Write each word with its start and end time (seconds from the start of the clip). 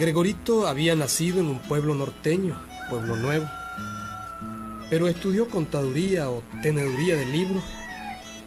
Gregorito 0.00 0.66
había 0.66 0.96
nacido 0.96 1.40
en 1.40 1.46
un 1.48 1.58
pueblo 1.58 1.94
norteño, 1.94 2.58
Pueblo 2.88 3.16
Nuevo, 3.16 3.46
pero 4.88 5.08
estudió 5.08 5.46
contaduría 5.50 6.30
o 6.30 6.42
teneduría 6.62 7.16
de 7.16 7.26
libros 7.26 7.62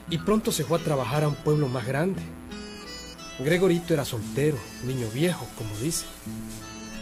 y 0.09 0.17
pronto 0.17 0.51
se 0.51 0.63
fue 0.63 0.79
a 0.79 0.83
trabajar 0.83 1.23
a 1.23 1.27
un 1.27 1.35
pueblo 1.35 1.67
más 1.67 1.85
grande. 1.85 2.23
Gregorito 3.37 3.93
era 3.93 4.03
soltero, 4.03 4.57
niño 4.83 5.07
viejo, 5.13 5.47
como 5.55 5.77
dice, 5.77 6.05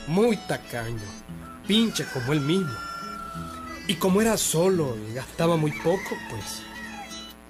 muy 0.07 0.35
tacaño, 0.35 0.99
pinche 1.65 2.03
como 2.13 2.33
él 2.33 2.41
mismo. 2.41 2.75
Y 3.87 3.95
como 3.95 4.19
era 4.19 4.35
solo 4.35 4.97
y 5.09 5.13
gastaba 5.13 5.55
muy 5.55 5.71
poco, 5.71 6.17
pues, 6.29 6.61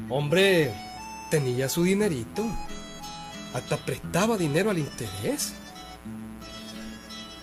hombre, 0.08 0.72
tenía 1.32 1.68
su 1.68 1.82
dinerito. 1.82 2.46
Hasta 3.55 3.77
prestaba 3.77 4.38
dinero 4.38 4.70
al 4.70 4.77
interés. 4.77 5.55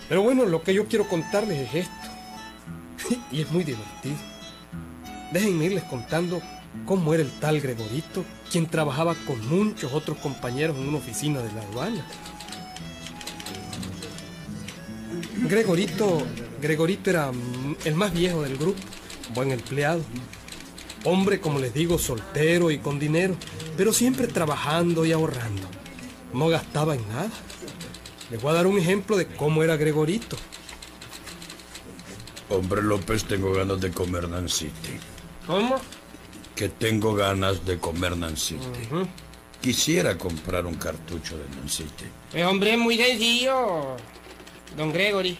Pero 0.09 0.23
bueno, 0.23 0.45
lo 0.45 0.63
que 0.63 0.73
yo 0.73 0.87
quiero 0.87 1.07
contarles 1.07 1.69
es 1.69 1.87
esto. 1.87 3.19
y 3.31 3.41
es 3.41 3.51
muy 3.51 3.63
divertido. 3.63 4.17
Déjenme 5.31 5.65
irles 5.65 5.83
contando 5.83 6.41
cómo 6.85 7.13
era 7.13 7.23
el 7.23 7.31
tal 7.39 7.61
Gregorito, 7.61 8.25
quien 8.51 8.65
trabajaba 8.65 9.15
con 9.15 9.47
muchos 9.47 9.93
otros 9.93 10.17
compañeros 10.17 10.75
en 10.77 10.87
una 10.87 10.97
oficina 10.97 11.41
de 11.41 11.51
la 11.53 11.61
aduana. 11.61 12.05
Gregorito, 15.47 16.23
Gregorito 16.61 17.09
era 17.09 17.31
el 17.85 17.95
más 17.95 18.13
viejo 18.13 18.41
del 18.41 18.57
grupo, 18.57 18.79
buen 19.33 19.51
empleado. 19.51 20.01
Hombre, 21.05 21.39
como 21.39 21.59
les 21.59 21.73
digo, 21.73 21.97
soltero 21.97 22.71
y 22.71 22.79
con 22.79 22.99
dinero, 22.99 23.35
pero 23.77 23.93
siempre 23.93 24.27
trabajando 24.27 25.05
y 25.05 25.11
ahorrando. 25.11 25.67
No 26.33 26.49
gastaba 26.49 26.95
en 26.95 27.07
nada. 27.07 27.29
Les 28.29 28.41
voy 28.41 28.51
a 28.51 28.53
dar 28.53 28.67
un 28.67 28.77
ejemplo 28.77 29.17
de 29.17 29.27
cómo 29.27 29.63
era 29.63 29.75
Gregorito. 29.75 30.37
Hombre 32.49 32.81
López, 32.81 33.25
tengo 33.25 33.53
ganas 33.53 33.79
de 33.81 33.91
comer 33.91 34.27
Nancite. 34.27 34.99
¿Cómo? 35.45 35.75
Que 36.55 36.69
tengo 36.69 37.13
ganas 37.13 37.65
de 37.65 37.79
comer 37.79 38.17
Nancite. 38.17 38.65
Quisiera 39.61 40.17
comprar 40.17 40.65
un 40.65 40.75
cartucho 40.75 41.37
de 41.37 41.43
Nancite. 41.55 42.05
Eh, 42.33 42.45
hombre, 42.45 42.77
muy 42.77 42.97
sencillo, 42.97 43.97
don 44.77 44.91
Gregory. 44.91 45.37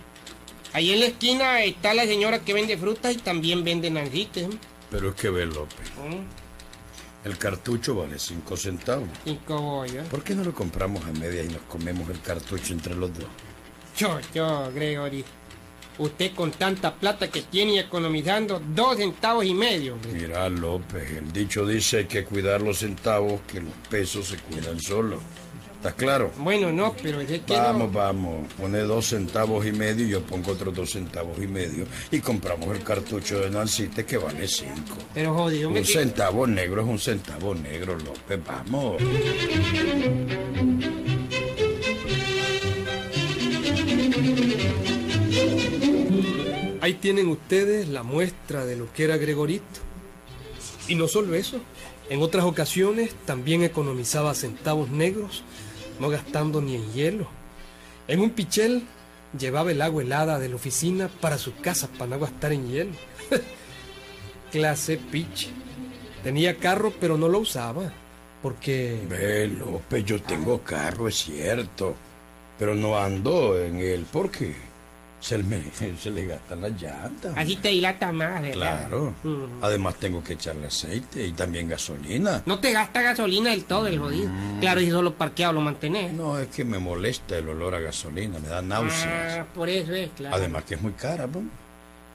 Ahí 0.74 0.92
en 0.92 1.00
la 1.00 1.08
esquina 1.08 1.64
está 1.64 1.94
la 1.94 2.06
señora 2.06 2.40
que 2.40 2.54
vende 2.54 2.78
frutas 2.78 3.16
y 3.16 3.18
también 3.18 3.64
vende 3.64 3.90
nancites. 3.90 4.44
¿eh? 4.44 4.58
Pero 4.92 5.10
es 5.10 5.16
que 5.16 5.30
ve, 5.30 5.46
López. 5.46 5.92
El 7.24 7.38
cartucho 7.38 7.96
vale 7.96 8.18
cinco 8.18 8.56
centavos. 8.56 9.10
Cinco 9.26 9.62
bollas. 9.62 10.08
¿Por 10.08 10.24
qué 10.24 10.36
no 10.36 10.44
lo 10.44 10.54
compramos 10.54 11.04
a 11.06 11.12
media 11.12 11.44
y 11.44 11.50
nos 11.50 11.62
comemos 11.64 12.10
el 12.10 12.22
cartucho 12.22 12.74
entre 12.74 12.96
los 12.96 13.14
dos? 13.14 13.28
Yo, 13.98 14.20
yo, 14.34 14.72
Gregory. 14.74 15.26
Usted 15.98 16.34
con 16.34 16.52
tanta 16.52 16.96
plata 16.96 17.30
que 17.30 17.42
tiene 17.42 17.74
y 17.74 17.80
economizando 17.80 18.62
dos 18.74 18.96
centavos 18.96 19.44
y 19.44 19.54
medio. 19.54 19.98
Mira, 20.14 20.48
López, 20.48 21.12
el 21.18 21.34
dicho 21.34 21.66
dice 21.66 21.98
hay 21.98 22.06
que 22.06 22.24
cuidar 22.24 22.62
los 22.62 22.80
centavos, 22.80 23.42
que 23.42 23.60
los 23.60 23.74
pesos 23.90 24.28
se 24.28 24.38
cuidan 24.38 24.80
solos. 24.80 25.20
¿Estás 25.80 25.94
claro? 25.94 26.30
Bueno, 26.38 26.74
no, 26.74 26.94
pero 27.02 27.22
es 27.22 27.28
que 27.30 27.54
Vamos, 27.54 27.90
no. 27.90 27.98
vamos. 28.00 28.54
Pone 28.60 28.80
dos 28.80 29.06
centavos 29.08 29.66
y 29.66 29.72
medio 29.72 30.06
y 30.06 30.10
yo 30.10 30.22
pongo 30.22 30.52
otros 30.52 30.76
dos 30.76 30.90
centavos 30.92 31.42
y 31.42 31.48
medio. 31.48 31.86
Y 32.12 32.20
compramos 32.20 32.76
el 32.76 32.84
cartucho 32.84 33.40
de 33.40 33.50
Nancite 33.50 34.04
que 34.06 34.18
vale 34.18 34.46
cinco. 34.46 34.98
Pero 35.14 35.34
jodido. 35.34 35.70
Un 35.70 35.86
centavo 35.86 36.46
negro 36.46 36.82
es 36.82 36.88
un 36.90 37.00
centavo 37.00 37.56
negro, 37.56 37.98
López. 37.98 38.40
Vamos. 38.46 39.02
Ahí 46.82 46.94
tienen 46.96 47.28
ustedes 47.28 47.88
la 47.90 48.04
muestra 48.04 48.66
de 48.66 48.76
lo 48.76 48.92
que 48.94 49.04
era 49.04 49.18
Gregorito. 49.18 49.64
Y 50.88 50.96
no 50.96 51.08
solo 51.08 51.36
eso, 51.36 51.60
en 52.10 52.22
otras 52.22 52.46
ocasiones 52.46 53.12
también 53.26 53.64
economizaba 53.64 54.34
centavos 54.34 54.90
negros, 54.90 55.44
no 56.00 56.10
gastando 56.10 56.62
ni 56.62 56.76
en 56.76 56.94
hielo. 56.94 57.28
En 58.08 58.20
un 58.22 58.32
pichel 58.32 58.84
llevaba 59.38 59.72
el 59.72 59.82
agua 59.82 60.02
helada 60.02 60.40
de 60.40 60.50
la 60.50 60.56
oficina 60.56 61.10
para 61.22 61.38
su 61.38 61.56
casa 61.58 61.88
para 61.88 62.12
no 62.12 62.20
gastar 62.20 62.54
en 62.54 62.70
hielo. 62.70 62.92
Clase 64.52 64.98
piche. 64.98 65.50
Tenía 66.24 66.58
carro 66.58 66.94
pero 67.00 67.18
no 67.18 67.30
lo 67.30 67.40
usaba, 67.40 67.94
porque... 68.42 69.00
Ve, 69.08 69.48
López, 69.48 70.04
yo 70.04 70.22
tengo 70.22 70.62
carro, 70.62 71.08
es 71.08 71.16
cierto. 71.16 71.96
Pero 72.58 72.76
no 72.76 72.98
ando 72.98 73.58
en 73.58 73.80
él 73.80 74.06
porque 74.12 74.69
se 75.20 75.38
me, 75.40 75.62
se 76.02 76.10
le 76.12 76.26
gastan 76.28 76.62
las 76.62 76.82
llantas. 76.82 77.34
Así 77.36 77.56
te 77.58 77.70
dilata 77.70 78.12
más, 78.12 78.42
¿verdad? 78.42 78.54
Claro. 78.88 79.14
Mm. 79.24 79.64
Además 79.64 79.96
tengo 79.96 80.24
que 80.24 80.34
echarle 80.34 80.68
aceite 80.68 81.26
y 81.26 81.32
también 81.34 81.68
gasolina. 81.70 82.42
No 82.46 82.60
te 82.60 82.72
gasta 82.72 83.02
gasolina 83.02 83.50
del 83.52 83.66
todo, 83.66 83.88
el 83.88 84.00
jodido. 84.00 84.30
Claro, 84.60 84.82
y 84.82 84.90
solo 84.90 85.14
parqueado 85.14 85.54
lo 85.54 85.62
mantenés. 85.62 86.14
No, 86.14 86.38
es 86.40 86.48
que 86.48 86.64
me 86.64 86.80
molesta 86.80 87.38
el 87.38 87.50
olor 87.50 87.76
a 87.76 87.80
gasolina, 87.80 88.40
me 88.40 88.48
da 88.48 88.62
náuseas. 88.62 89.40
Ah, 89.40 89.46
por 89.54 89.70
eso 89.70 89.94
es, 89.94 90.10
claro. 90.16 90.36
Además 90.36 90.64
que 90.64 90.76
es 90.76 90.82
muy 90.82 90.94
cara, 90.94 91.28
¿no? 91.28 91.44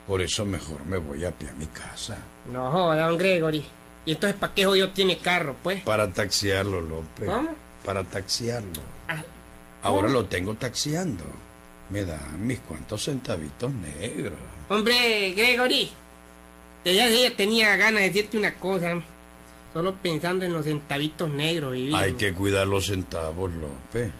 Por 0.07 0.21
eso 0.21 0.45
mejor 0.45 0.85
me 0.85 0.97
voy 0.97 1.25
a 1.25 1.31
pie 1.31 1.49
a 1.49 1.53
mi 1.53 1.65
casa. 1.67 2.17
No 2.51 2.71
joda, 2.71 3.07
don 3.07 3.17
Gregory. 3.17 3.65
¿Y 4.05 4.11
entonces 4.11 4.37
para 4.39 4.53
qué 4.53 4.65
jodido 4.65 4.91
tiene 4.91 5.17
carro, 5.17 5.55
pues? 5.63 5.81
Para 5.81 6.11
taxiarlo, 6.11 6.79
López. 6.81 7.27
¿Cómo? 7.27 7.49
Para 7.83 8.03
taxiarlo. 8.03 8.81
Ah, 9.07 9.23
Ahora 9.81 10.09
lo 10.09 10.25
tengo 10.25 10.53
taxiando. 10.55 11.23
Me 11.89 12.03
dan 12.03 12.45
mis 12.45 12.59
cuantos 12.59 13.03
centavitos 13.03 13.71
negros. 13.71 14.39
Hombre, 14.69 15.33
Gregory. 15.35 15.89
Hace 16.81 17.09
días 17.09 17.33
tenía 17.35 17.75
ganas 17.75 18.01
de 18.01 18.07
decirte 18.09 18.37
una 18.37 18.53
cosa. 18.55 19.01
Solo 19.73 19.93
pensando 19.95 20.45
en 20.45 20.53
los 20.53 20.65
centavitos 20.65 21.29
negros. 21.29 21.75
Hay 21.93 22.13
que 22.13 22.33
cuidar 22.33 22.67
los 22.67 22.87
centavos, 22.87 23.51
López. 23.53 24.11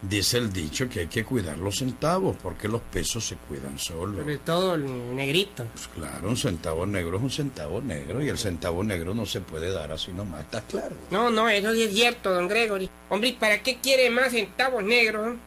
Dice 0.00 0.36
el 0.38 0.52
dicho 0.52 0.88
que 0.88 1.00
hay 1.00 1.06
que 1.06 1.24
cuidar 1.24 1.56
los 1.56 1.78
centavos 1.78 2.36
porque 2.42 2.68
los 2.68 2.80
pesos 2.82 3.24
se 3.24 3.36
cuidan 3.36 3.78
solos. 3.78 4.20
Sobre 4.20 4.38
todo 4.38 4.74
el 4.74 5.16
negrito. 5.16 5.66
Pues 5.72 5.88
claro, 5.88 6.28
un 6.28 6.36
centavo 6.36 6.84
negro 6.84 7.16
es 7.16 7.22
un 7.22 7.30
centavo 7.30 7.80
negro 7.80 8.22
y 8.22 8.28
el 8.28 8.36
centavo 8.36 8.84
negro 8.84 9.14
no 9.14 9.24
se 9.24 9.40
puede 9.40 9.70
dar 9.70 9.92
así 9.92 10.12
nomás, 10.12 10.42
¿está 10.42 10.60
claro? 10.62 10.94
No, 11.10 11.30
no, 11.30 11.48
eso 11.48 11.72
sí 11.72 11.84
es 11.84 11.94
cierto, 11.94 12.34
don 12.34 12.48
Gregory. 12.48 12.90
Hombre, 13.08 13.30
¿y 13.30 13.32
¿para 13.32 13.62
qué 13.62 13.78
quiere 13.78 14.10
más 14.10 14.32
centavos 14.32 14.84
negros? 14.84 15.34
eh? 15.34 15.38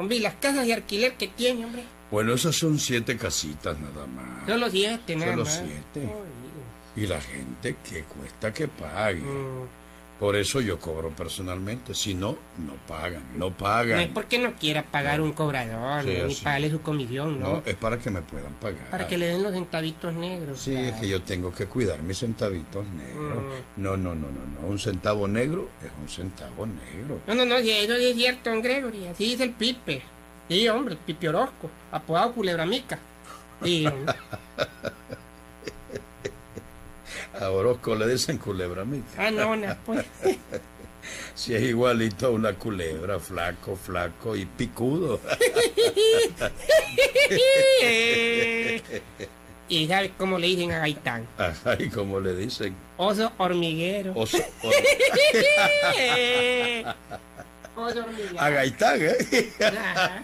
Hombre, 0.00 0.16
¿y 0.16 0.20
las 0.20 0.34
casas 0.36 0.64
de 0.66 0.72
alquiler 0.72 1.12
que 1.12 1.28
tiene, 1.28 1.62
hombre? 1.66 1.84
Bueno, 2.10 2.32
esas 2.32 2.56
son 2.56 2.78
siete 2.78 3.18
casitas 3.18 3.78
nada 3.78 4.06
más. 4.06 4.46
Solo 4.48 4.70
siete, 4.70 5.14
nada 5.14 5.32
Solo 5.32 5.44
más. 5.44 5.62
siete. 5.62 6.08
Y 6.96 7.06
la 7.06 7.20
gente 7.20 7.76
que 7.86 8.04
cuesta 8.04 8.50
que 8.50 8.66
pague. 8.66 9.20
Mm, 9.20 9.66
Por 10.20 10.36
eso 10.36 10.60
yo 10.60 10.78
cobro 10.78 11.08
personalmente. 11.10 11.94
Si 11.94 12.12
no, 12.14 12.36
no 12.58 12.74
pagan, 12.86 13.22
no 13.32 13.38
No 13.38 13.46
es 13.48 13.54
pagan. 13.54 14.10
porque 14.12 14.38
no 14.38 14.52
quiera 14.52 14.82
pagar 14.84 15.22
un 15.22 15.32
cobrador, 15.32 16.04
Sí, 16.04 16.14
¿no? 16.20 16.26
ni 16.28 16.34
pagarle 16.34 16.70
su 16.70 16.82
comisión, 16.82 17.40
¿no? 17.40 17.48
No, 17.54 17.62
es 17.64 17.74
para 17.74 17.98
que 17.98 18.10
me 18.10 18.20
puedan 18.20 18.52
pagar. 18.54 18.90
Para 18.90 19.08
que 19.08 19.16
le 19.16 19.28
den 19.28 19.42
los 19.42 19.52
centavitos 19.52 20.12
negros. 20.12 20.60
Sí, 20.60 20.72
claro. 20.72 20.86
es 20.88 20.94
que 21.00 21.08
yo 21.08 21.22
tengo 21.22 21.54
que 21.54 21.64
cuidar 21.64 22.02
mis 22.02 22.18
centavitos 22.18 22.86
negros. 22.88 23.42
Mm. 23.78 23.82
No, 23.82 23.96
no, 23.96 24.14
no, 24.14 24.26
no, 24.26 24.60
no. 24.60 24.68
Un 24.68 24.78
centavo 24.78 25.26
negro 25.26 25.70
es 25.82 25.90
un 26.00 26.08
centavo 26.08 26.66
negro. 26.66 27.20
No, 27.26 27.34
no, 27.34 27.46
no, 27.46 27.56
eso 27.56 27.94
es 27.94 28.14
cierto, 28.14 28.50
don 28.50 28.60
Gregory. 28.60 29.06
Así 29.06 29.24
dice 29.24 29.44
el 29.44 29.52
Pipe. 29.52 30.02
Sí, 30.50 30.68
hombre, 30.68 30.94
el 30.94 31.00
Pipe 31.00 31.30
Orozco, 31.30 31.70
apodado 31.92 32.32
Culebramica. 32.34 32.98
Sí, 33.64 33.86
A 37.40 37.50
Orozco 37.50 37.94
le 37.94 38.06
dicen 38.06 38.36
culebra 38.38 38.84
mica. 38.84 39.26
ah, 39.26 39.30
no, 39.30 39.56
no, 39.56 39.74
pues. 39.86 40.04
Si 41.34 41.54
es 41.54 41.62
igualito 41.62 42.26
a 42.26 42.30
una 42.30 42.52
culebra, 42.54 43.18
flaco, 43.18 43.74
flaco 43.74 44.36
y 44.36 44.44
picudo. 44.44 45.18
y 49.68 49.86
¿sabes 49.86 50.10
cómo 50.18 50.38
le 50.38 50.48
dicen 50.48 50.72
a 50.72 50.78
Gaitán? 50.80 51.26
Ajá, 51.38 51.76
y 51.78 51.88
como 51.88 52.18
le 52.20 52.34
dicen, 52.34 52.74
Oso 52.96 53.32
hormiguero. 53.38 54.12
oso, 54.14 54.38
o- 54.62 54.70
Oso 57.80 58.00
hormiguero. 58.00 58.40
a 58.40 58.50
Gaitán, 58.50 58.98
¿eh? 59.00 59.52
Ajá. 59.64 60.22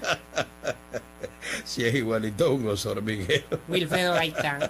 Si 1.64 1.84
es 1.84 1.94
igualito 1.94 2.46
a 2.46 2.50
un 2.50 2.68
oso 2.68 2.90
hormiguero. 2.90 3.60
Wilfredo 3.68 4.14
Gaitán. 4.14 4.68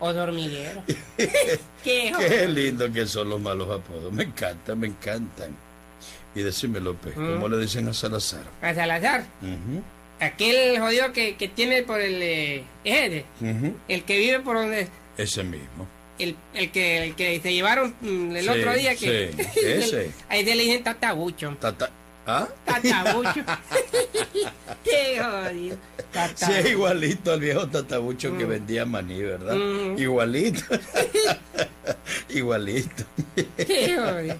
Oso 0.00 0.22
hormiguero. 0.22 0.82
¿Qué, 1.84 2.12
Qué 2.18 2.46
lindo 2.48 2.92
que 2.92 3.06
son 3.06 3.28
los 3.30 3.40
malos 3.40 3.68
apodos. 3.70 4.12
Me 4.12 4.24
encantan, 4.24 4.78
me 4.78 4.86
encantan. 4.88 5.56
Y 6.34 6.42
decime, 6.42 6.78
López, 6.80 7.14
¿cómo 7.14 7.48
Mm. 7.48 7.50
le 7.52 7.58
dicen 7.58 7.88
a 7.88 7.92
Salazar? 7.94 8.42
A 8.62 8.74
Salazar. 8.74 9.24
Aquel 10.20 10.78
jodido 10.80 11.12
que, 11.12 11.36
que 11.36 11.48
tiene 11.48 11.82
por 11.82 12.00
el... 12.00 12.20
Eh, 12.22 13.24
el 13.88 14.02
que 14.04 14.18
vive 14.18 14.40
por 14.40 14.56
donde... 14.56 14.88
Ese 15.16 15.42
mismo. 15.44 15.86
El, 16.18 16.36
el, 16.54 16.70
que, 16.72 17.04
el 17.04 17.14
que 17.14 17.40
se 17.40 17.52
llevaron 17.52 17.94
mm, 18.00 18.36
el 18.36 18.42
Sí, 18.44 18.48
otro 18.48 18.74
día 18.74 18.96
que... 18.96 19.32
sí, 19.32 19.60
ese. 19.64 20.10
Ahí 20.28 20.44
se 20.44 20.54
le 20.56 20.64
dicen 20.64 20.82
tatabucho. 20.82 21.56
Tata- 21.60 21.90
¿Ah? 22.28 22.46
Tatabucho. 22.66 23.40
Qué 24.84 25.18
jodido. 25.18 25.76
Sí, 26.34 26.68
igualito 26.68 27.32
al 27.32 27.40
viejo 27.40 27.66
tatabucho 27.68 28.36
que 28.36 28.44
vendía 28.44 28.84
maní, 28.84 29.22
¿verdad? 29.22 29.54
Mm. 29.54 29.98
Igualito. 29.98 30.60
igualito. 32.28 33.04
Qué 33.56 33.96
jodido. 33.96 34.36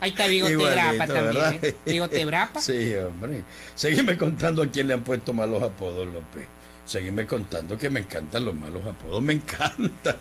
Ahí 0.00 0.10
está 0.10 0.26
Bigote 0.26 0.52
Igualito, 0.52 0.76
Brapa 0.76 1.06
también. 1.06 1.60
¿eh? 1.62 1.76
Bigote 1.86 2.24
Brapa. 2.26 2.60
Sí, 2.60 2.94
hombre. 2.96 3.42
Seguime 3.74 4.18
contando 4.18 4.62
a 4.62 4.66
quién 4.66 4.88
le 4.88 4.94
han 4.94 5.02
puesto 5.02 5.32
malos 5.32 5.62
apodos, 5.62 6.06
López. 6.06 6.46
Seguime 6.84 7.26
contando 7.26 7.78
que 7.78 7.88
me 7.88 8.00
encantan 8.00 8.44
los 8.44 8.54
malos 8.54 8.84
apodos. 8.84 9.22
Me 9.22 9.32
encanta. 9.32 10.14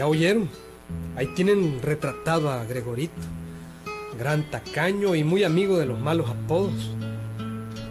Ya 0.00 0.06
oyeron. 0.06 0.48
Ahí 1.14 1.26
tienen 1.34 1.82
retratado 1.82 2.50
a 2.50 2.64
Gregorito. 2.64 3.20
Gran 4.18 4.50
tacaño 4.50 5.14
y 5.14 5.24
muy 5.24 5.44
amigo 5.44 5.76
de 5.76 5.84
los 5.84 6.00
malos 6.00 6.30
apodos. 6.30 6.72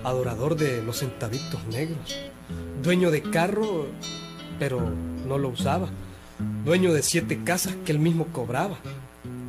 Adorador 0.04 0.56
de 0.56 0.82
los 0.82 0.98
centavitos 0.98 1.64
negros. 1.68 2.18
Dueño 2.82 3.12
de 3.12 3.22
carro, 3.22 3.86
pero 4.58 4.82
no 5.28 5.38
lo 5.38 5.50
usaba. 5.50 5.88
Dueño 6.66 6.94
de 6.94 7.04
siete 7.04 7.44
casas 7.44 7.76
que 7.86 7.92
él 7.92 8.00
mismo 8.00 8.26
cobraba. 8.34 8.80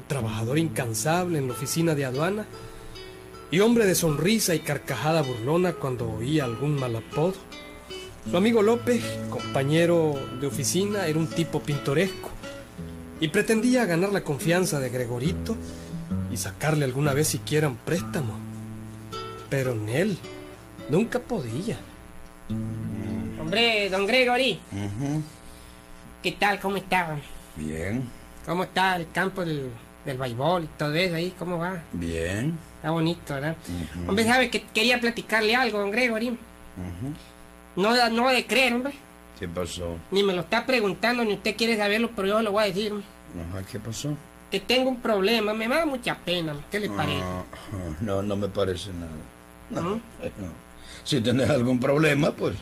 Trabajador 0.06 0.58
incansable 0.58 1.38
en 1.38 1.46
la 1.48 1.54
oficina 1.54 1.94
de 1.94 2.04
aduana. 2.04 2.44
Y 3.50 3.60
hombre 3.60 3.86
de 3.86 3.94
sonrisa 3.94 4.54
y 4.54 4.58
carcajada 4.58 5.22
burlona 5.22 5.72
cuando 5.72 6.10
oía 6.10 6.44
algún 6.44 6.78
mal 6.78 6.94
apodo. 6.94 7.36
Su 8.30 8.36
amigo 8.36 8.60
López, 8.60 9.02
compañero 9.30 10.14
de 10.42 10.46
oficina, 10.46 11.06
era 11.06 11.18
un 11.18 11.26
tipo 11.26 11.62
pintoresco 11.62 12.32
y 13.20 13.28
pretendía 13.28 13.84
ganar 13.84 14.12
la 14.12 14.22
confianza 14.22 14.81
de 14.81 14.88
Gregorito 14.88 15.56
y 16.32 16.37
sacarle 16.37 16.84
alguna 16.84 17.12
vez 17.12 17.28
siquiera 17.28 17.69
un 17.69 17.76
préstamo. 17.76 18.34
Pero 19.49 19.72
en 19.72 19.88
él 19.88 20.19
nunca 20.88 21.19
podía. 21.19 21.76
Hombre, 23.40 23.90
don 23.90 24.06
Gregory. 24.06 24.61
¿qué 26.22 26.32
tal? 26.32 26.61
¿Cómo 26.61 26.76
está? 26.76 27.17
Bien, 27.56 28.08
¿Cómo 28.46 28.64
está 28.64 28.96
el 28.96 29.11
campo 29.11 29.44
del, 29.44 29.70
del 30.06 30.16
béisbol 30.19 30.64
y 30.64 30.69
todo 30.78 30.94
eso 30.94 31.14
ahí? 31.14 31.34
¿Cómo 31.38 31.58
va? 31.58 31.82
bien. 31.93 32.58
Está 32.76 32.90
bonito, 32.93 33.34
¿verdad? 33.34 33.56
Hombre, 34.08 34.25
¿sabe 34.25 34.49
que 34.49 34.62
quería 34.62 34.99
platicarle 34.99 35.55
algo, 35.55 35.81
don 35.81 35.90
Gregory? 35.90 36.38
No, 37.76 38.08
no 38.11 38.28
de 38.31 38.46
creer, 38.46 38.73
hombre. 38.73 38.94
¿Qué 39.40 39.48
pasó? 39.48 39.96
Ni 40.12 40.22
me 40.22 40.32
lo 40.34 40.42
está 40.42 40.64
preguntando, 40.66 41.25
ni 41.25 41.32
usted 41.34 41.56
quiere 41.56 41.76
saberlo, 41.76 42.10
pero 42.14 42.28
yo 42.28 42.42
lo 42.42 42.52
voy 42.52 42.62
a 42.64 42.66
decir. 42.66 42.92
Ajá, 42.92 43.64
¿Qué 43.72 43.81
pasó? 43.81 44.14
Que 44.50 44.60
tengo 44.60 44.90
un 44.90 45.00
problema, 45.00 45.54
me 45.54 45.66
da 45.66 45.87
mucha 45.87 46.16
pena. 46.19 46.54
¿Qué 46.70 46.78
le 46.81 46.90
parece? 46.90 47.22
Ah, 47.22 47.42
no, 48.00 48.22
no 48.22 48.37
me 48.37 48.48
parece 48.48 48.90
nada. 48.92 49.10
No, 49.70 49.82
¿Mm? 49.96 50.00
no. 50.22 50.70
Si 51.04 51.20
tenés 51.20 51.48
algún 51.48 51.81
problema, 51.81 52.32
pues 52.32 52.54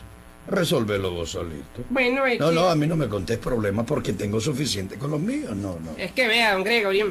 resolvelo 0.47 1.11
vos 1.11 1.31
solito. 1.31 1.83
Bueno, 1.89 2.25
es, 2.25 2.39
No, 2.39 2.49
que, 2.49 2.55
no, 2.55 2.69
a 2.69 2.75
mí 2.75 2.87
no 2.87 2.95
me 2.95 3.07
contés 3.09 3.37
problemas 3.39 3.85
porque 3.85 4.13
tengo 4.13 4.39
suficiente 4.39 4.95
con 4.97 5.11
los 5.11 5.19
míos. 5.19 5.55
No, 5.55 5.77
no. 5.79 5.91
es 5.97 6.11
que 6.13 6.27
vea, 6.27 6.53
don 6.53 6.63
Gregory, 6.63 7.03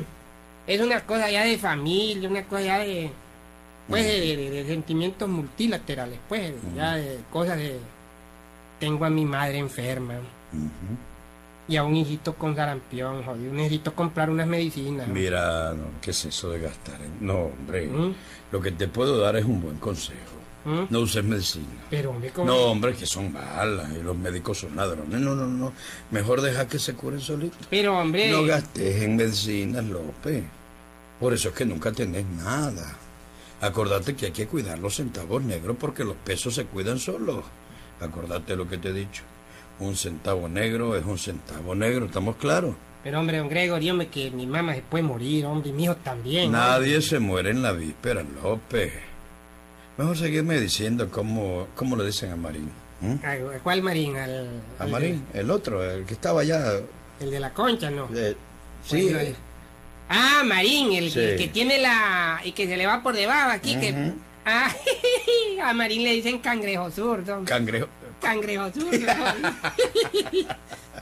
es 0.67 0.81
una 0.81 1.00
cosa 1.05 1.31
ya 1.31 1.44
de 1.44 1.59
familia, 1.59 2.29
una 2.29 2.44
cosa 2.44 2.62
ya 2.62 2.79
de... 2.79 3.11
Pues 3.88 4.05
de, 4.05 4.37
de- 4.37 4.50
de 4.50 4.67
sentimientos 4.67 5.29
multilaterales, 5.31 6.19
pues, 6.29 6.53
ya 6.76 6.97
de 6.97 7.19
cosas 7.32 7.56
de... 7.56 7.79
Tengo 8.79 9.05
a 9.05 9.11
mi 9.11 9.25
madre 9.25 9.59
enferma 9.59 10.15
y 11.69 11.77
a 11.77 11.85
un 11.85 11.95
hijito 11.95 12.35
con 12.35 12.57
sarampión, 12.57 13.23
jodido. 13.23 13.53
Necesito 13.53 13.95
comprar 13.95 14.31
unas 14.31 14.47
medicinas. 14.47 15.07
Mira, 15.07 15.75
no, 15.75 16.01
¿qué 16.01 16.13
es 16.13 16.25
eso 16.25 16.51
de 16.51 16.61
gastar? 16.61 16.99
No, 17.21 17.35
hombre. 17.45 17.87
¿Mm? 17.87 18.15
Lo 18.51 18.61
que 18.61 18.73
te 18.73 18.89
puedo 18.89 19.19
dar 19.19 19.37
es 19.37 19.45
un 19.45 19.61
buen 19.61 19.77
consejo. 19.77 20.39
¿Mm? 20.65 20.85
No 20.89 21.01
uses 21.01 21.23
medicina. 21.23 21.67
Pero, 21.91 22.11
hombre, 22.11 22.31
¿cómo? 22.31 22.47
No, 22.47 22.57
hombre, 22.57 22.95
que 22.95 23.05
son 23.05 23.33
malas 23.33 23.91
y 23.93 24.03
los 24.03 24.17
médicos 24.17 24.59
son 24.59 24.75
ladrones. 24.77 25.21
No, 25.21 25.35
no, 25.35 25.47
no. 25.47 25.73
Mejor 26.11 26.41
deja 26.41 26.67
que 26.67 26.79
se 26.79 26.95
curen 26.95 27.21
solitos. 27.21 27.67
Pero, 27.69 27.99
hombre... 27.99 28.31
No 28.31 28.45
gastes 28.45 29.03
en 29.03 29.17
medicinas, 29.17 29.85
López. 29.85 30.45
Por 31.21 31.35
eso 31.35 31.51
es 31.51 31.55
que 31.55 31.67
nunca 31.67 31.93
tenés 31.93 32.25
nada. 32.25 32.97
Acordate 33.61 34.15
que 34.15 34.27
hay 34.27 34.33
que 34.33 34.47
cuidar 34.47 34.79
los 34.79 34.97
centavos 34.97 35.43
negros 35.43 35.77
porque 35.79 36.05
los 36.05 36.17
pesos 36.17 36.55
se 36.55 36.65
cuidan 36.65 36.99
solos. 36.99 37.45
Acordate 38.00 38.56
lo 38.56 38.69
que 38.69 38.79
te 38.79 38.89
he 38.89 38.93
dicho. 38.93 39.23
Un 39.81 39.97
centavo 39.97 40.49
negro 40.49 40.97
es 40.97 41.05
un 41.05 41.19
centavo 41.19 41.75
negro, 41.75 42.06
¿estamos 42.06 42.37
claros? 42.37 42.75
Pero, 43.05 43.21
hombre, 43.21 43.39
don 43.39 43.49
Gregory, 43.49 43.91
hombre, 43.91 44.09
que 44.09 44.31
mi 44.31 44.47
mamá 44.47 44.75
se 44.75 44.83
puede 44.83 45.05
morir, 45.05 45.47
hombre, 45.47 45.71
y 45.71 45.73
mi 45.73 45.85
hijo 45.85 45.97
también. 45.97 46.47
hombre. 46.47 46.61
Nadie 46.61 47.00
se 47.00 47.19
muere 47.21 47.50
en 47.50 47.62
la 47.62 47.73
víspera, 47.73 48.25
López. 48.43 48.93
Mejor 49.97 50.17
seguirme 50.17 50.61
diciendo 50.61 51.09
cómo, 51.11 51.69
cómo 51.75 51.97
le 51.97 52.06
dicen 52.06 52.33
a 52.33 52.37
Marín. 52.37 52.71
¿m? 53.03 53.19
¿A 53.25 53.33
a 53.56 53.59
cuál 53.61 53.83
Marín? 53.83 54.17
Al, 54.17 54.49
A 54.79 54.85
al 54.85 54.91
Marín, 54.91 55.25
el 55.33 55.51
otro, 55.51 55.83
el 55.89 56.05
que 56.05 56.15
estaba 56.15 56.41
allá. 56.41 56.73
el 57.21 57.31
de 57.31 57.41
la 57.41 57.53
concha, 57.53 57.91
¿no? 57.91 58.09
eh, 58.15 58.37
sí, 58.85 59.05
Bueno, 59.05 59.19
el- 59.21 59.37
Ah, 60.11 60.43
Marín, 60.44 60.93
el, 60.93 61.11
Sí. 61.11 61.21
el 61.21 61.37
que 61.37 61.49
tiene 61.49 61.79
la... 61.79 62.41
y 62.43 62.53
que 62.53 62.67
se 62.67 62.77
le 62.79 62.87
va 62.87 63.03
por 63.03 63.15
debajo 63.15 63.51
aquí, 63.51 63.77
que... 63.77 64.12
Ah, 64.50 64.75
a 65.65 65.73
Marín 65.75 66.03
le 66.05 66.12
dicen 66.12 66.39
cangrejo 66.39 66.91
zurdo. 66.91 67.45
cangrejo. 67.45 67.89
Cangrejo 68.23 68.71
zurdo. 68.73 68.99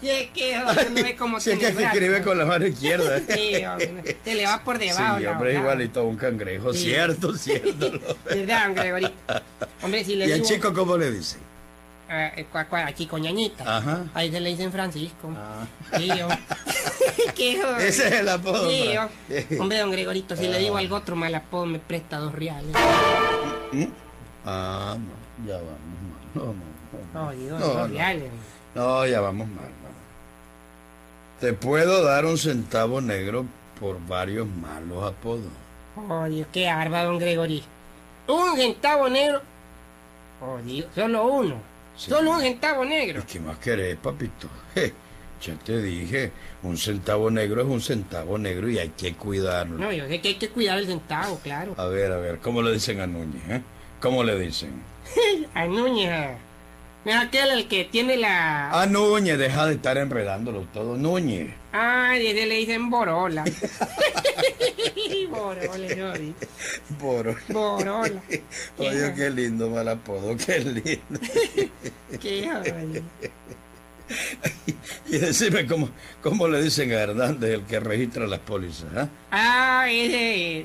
y 0.03 0.09
es 0.09 0.31
que, 0.31 0.61
joder, 0.61 0.91
no 0.91 1.03
ve 1.03 1.17
cómo 1.17 1.41
Si 1.41 1.51
es 1.53 1.59
que, 1.59 1.69
es 1.69 1.75
brazo. 1.75 1.93
escribe 1.95 2.23
con 2.23 2.37
la 2.39 2.45
mano 2.45 2.67
izquierda. 2.67 3.21
Sí, 3.29 3.65
hombre, 3.65 4.17
se 4.25 4.35
le 4.35 4.45
va 4.47 4.63
por 4.65 4.79
Sí, 4.79 4.87
debajo. 4.89 5.19
la 5.21 5.31
hombre, 5.33 5.55
igualito 5.55 6.01
a 6.01 6.03
un 6.03 6.17
cangrejo. 6.17 6.73
Sí. 6.73 6.81
Cierto, 6.91 7.35
cierto. 7.35 7.93
¿Verdad, 8.25 8.73
Gregory? 8.75 9.09
Hombre, 9.83 10.05
si 10.05 10.17
le 10.17 10.27
¿Y 10.29 10.33
al 10.33 10.43
chico 10.43 10.73
cómo 10.75 10.97
le 10.99 11.11
dicen? 11.13 11.41
A, 12.09 12.33
a- 12.59 12.61
a- 12.71 12.87
a 12.87 12.95
Chico 12.95 13.19
Ñañita. 13.19 13.79
Ajá. 13.79 14.05
Ahí 14.15 14.31
se 14.31 14.41
le 14.41 14.51
dicen 14.51 14.71
Francisco. 14.73 15.31
Ah. 15.37 15.67
Sí, 15.97 16.07
yo. 16.09 16.29
Qué 17.35 17.61
joder. 17.61 17.81
Ese 17.87 18.07
es 18.09 18.13
el 18.15 18.29
apodo. 18.29 18.69
Sí, 18.71 18.91
yo. 18.95 19.61
Hombre, 19.61 19.79
don 19.79 19.91
Gregorito, 19.91 20.37
si 20.37 20.47
le 20.49 20.59
digo 20.59 20.77
algo 20.77 20.97
otro 20.97 21.17
mal 21.17 21.35
apodo, 21.35 21.67
me 21.67 21.79
presta 21.79 22.19
dos 22.19 22.33
reales. 22.35 22.75
Ah, 24.45 24.97
no, 24.99 25.47
ya 25.47 25.57
vamos 25.57 25.75
mal. 25.75 26.21
No, 26.35 26.45
no, 26.45 26.53
no. 26.53 27.25
No, 27.27 27.31
digo, 27.33 27.59
No, 27.59 27.67
dos 27.67 27.77
no. 27.77 27.87
reales. 27.89 28.31
No, 28.75 29.07
ya 29.07 29.21
vamos 29.21 29.49
mal. 29.49 29.65
Te 31.41 31.53
puedo 31.53 32.03
dar 32.05 32.25
un 32.25 32.39
centavo 32.39 33.01
negro 33.01 33.45
por 33.81 33.99
varios 34.07 34.47
malos 34.47 35.05
apodos. 35.05 35.45
Oye, 36.09 36.47
qué 36.53 36.69
arba, 36.69 37.05
don 37.05 37.19
Gregory. 37.19 37.63
Un 38.29 38.57
centavo 38.57 39.09
negro. 39.09 39.43
Oh, 40.41 40.59
Dios, 40.65 40.87
solo 40.95 41.27
uno. 41.27 41.57
Sí. 41.97 42.11
Solo 42.11 42.33
un 42.33 42.41
centavo 42.41 42.85
negro. 42.85 43.23
¿Qué 43.31 43.41
más 43.41 43.59
querés, 43.59 43.97
papito? 43.97 44.49
Je, 44.75 44.93
ya 45.43 45.55
te 45.65 45.81
dije, 45.83 46.31
un 46.63 46.77
centavo 46.77 47.31
negro 47.31 47.63
es 47.63 47.69
un 47.69 47.81
centavo 47.81 48.37
negro 48.39 48.69
y 48.69 48.79
hay 48.79 48.91
que 48.91 49.15
cuidarlo. 49.15 49.79
No, 49.79 49.93
yo 49.93 50.07
sé 50.07 50.21
que 50.21 50.29
hay 50.29 50.35
que 50.35 50.49
cuidar 50.49 50.79
el 50.79 50.87
centavo, 50.87 51.39
claro. 51.43 51.75
A 51.77 51.87
ver, 51.87 52.13
a 52.13 52.19
ver, 52.19 52.39
¿cómo 52.39 52.63
le 52.63 52.73
dicen 52.73 53.01
a 53.01 53.07
Núñez? 53.07 53.43
eh? 53.49 53.63
¿Cómo 54.01 54.23
le 54.25 54.39
dicen? 54.39 54.83
A 55.55 55.65
Núñez. 55.67 56.37
Ah. 57.07 57.13
No 57.13 57.13
es 57.13 57.29
aquel 57.29 57.51
el 57.51 57.69
que 57.69 57.85
tiene 57.85 58.17
la. 58.17 58.71
A 58.71 58.87
Núñez, 58.87 59.39
deja 59.39 59.67
de 59.67 59.75
estar 59.75 59.97
enredándolo 59.97 60.63
todo. 60.73 60.97
Núñez. 60.97 61.55
Ay, 61.73 62.27
ese 62.27 62.47
le 62.47 62.57
dicen 62.57 62.91
Borola. 62.91 63.45
Borola. 65.31 66.35
Poro. 66.99 67.37
Borola. 67.49 68.23
Oye, 68.79 69.15
qué 69.15 69.31
lindo 69.31 69.71
mal 69.71 69.89
apodo, 69.89 70.37
qué 70.37 70.59
lindo. 70.61 71.21
Qué 72.21 72.49
joder. 72.49 73.03
Y 75.09 75.19
decime 75.19 75.67
cómo, 75.67 75.91
cómo 76.23 76.49
le 76.49 76.63
dicen 76.63 76.93
a 76.93 76.95
Hernández, 77.03 77.51
el 77.51 77.63
que 77.65 77.81
registra 77.81 78.27
las 78.27 78.41
pólizas. 78.41 78.89
¿ah? 78.97 79.09
Ah, 79.31 79.87
ese. 79.91 80.65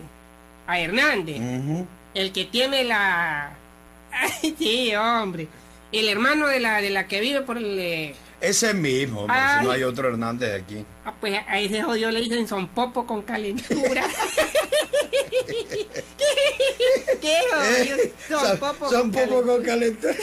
A 0.68 0.80
Hernández. 0.80 1.42
El 2.14 2.32
que 2.32 2.46
tiene 2.46 2.84
la. 2.84 3.54
Ay, 4.12 4.56
sí, 4.58 4.96
hombre. 4.96 5.48
El 5.92 6.08
hermano 6.10 6.48
de 6.48 6.60
la, 6.60 6.82
de 6.82 6.90
la 6.90 7.08
que 7.08 7.20
vive 7.20 7.42
por 7.42 7.58
el. 7.58 7.78
eh, 7.80 8.16
Ese 8.40 8.74
mismo, 8.74 9.22
hombre, 9.22 9.38
Ay. 9.38 9.60
si 9.60 9.66
no 9.66 9.72
hay 9.72 9.84
otro 9.84 10.08
Hernández 10.10 10.62
aquí. 10.62 10.86
Ah, 11.06 11.14
pues 11.20 11.38
a 11.48 11.60
ese 11.60 11.82
jodido 11.84 12.12
le 12.12 12.22
dicen 12.22 12.48
son 12.48 12.68
popo 12.70 13.06
con 13.06 13.22
calentura. 13.24 14.06
¿Qué 17.22 17.38
jodido? 17.52 17.98
Son 18.30 18.58
popo 18.60 18.86
Eh, 18.86 18.90
son 18.90 19.12
con 19.12 19.30
poco 19.30 19.46
con 19.46 19.64
calentura. 19.64 20.14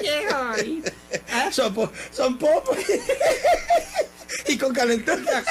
Qué 0.00 0.26
jodido. 0.30 0.90
¿Ah? 1.32 1.48
Son, 1.52 1.74
po- 1.74 1.90
son 2.12 2.38
popos. 2.38 2.76
y 4.46 4.58
con 4.58 4.72
calentura. 4.74 5.42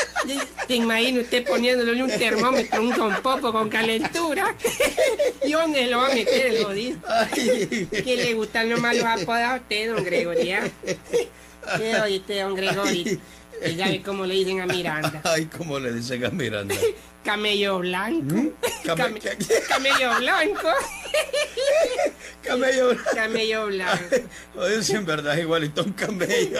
Te 0.67 0.75
imagino 0.75 1.21
usted 1.21 1.45
poniéndole 1.47 2.03
un 2.03 2.09
termómetro, 2.09 2.81
un 2.81 2.93
rompopo 2.95 3.51
con 3.51 3.69
calentura. 3.69 4.55
¿Y 5.47 5.51
dónde 5.53 5.87
lo 5.87 5.97
va 5.99 6.07
a 6.07 6.13
meter 6.13 6.47
el 6.47 6.63
jodido? 6.65 6.99
¿Qué 7.33 8.15
le 8.17 8.33
gustan 8.33 8.69
los 8.69 8.79
malos 8.81 9.03
apodos 9.05 9.41
a 9.41 9.55
usted, 9.55 9.93
don 9.93 10.03
Gregorio? 10.03 10.57
¿Qué 11.77 11.95
oíste, 12.01 12.41
don 12.41 12.55
Gregorio? 12.55 13.19
¿Y 13.65 13.75
sabe 13.75 14.01
cómo 14.03 14.25
le 14.25 14.35
dicen 14.35 14.61
a 14.61 14.65
Miranda? 14.67 15.21
ay, 15.23 15.45
cómo 15.45 15.79
le 15.79 15.91
dicen 15.93 16.23
a 16.25 16.29
Miranda. 16.29 16.75
Camello 17.23 17.79
blanco. 17.79 18.35
Came- 18.85 18.95
Came- 18.95 19.19
¿qué- 19.19 19.37
Camello 19.67 20.15
blanco. 20.19 20.69
Camello. 22.43 22.95
Camello 23.13 23.65
blanco. 23.67 24.15
Oye, 24.55 24.83
si 24.83 24.93
en 24.95 25.05
verdad 25.05 25.33
es 25.35 25.41
igualito 25.41 25.83
un 25.83 25.93
camello. 25.93 26.59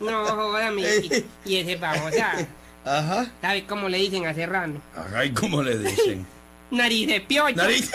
No, 0.00 0.24
jódame. 0.26 0.82
Y, 0.82 1.24
y 1.46 1.56
ese 1.56 1.76
babosa. 1.76 2.46
Ajá. 2.84 3.32
¿Sabe 3.40 3.64
cómo 3.66 3.88
le 3.88 3.98
dicen 3.98 4.26
a 4.26 4.34
Serrano? 4.34 4.80
Ay, 5.14 5.30
¿cómo 5.32 5.62
le 5.62 5.78
dicen? 5.78 6.26
Nariz 6.74 7.06
de 7.06 7.20
piocho. 7.20 7.56
Nariz. 7.56 7.90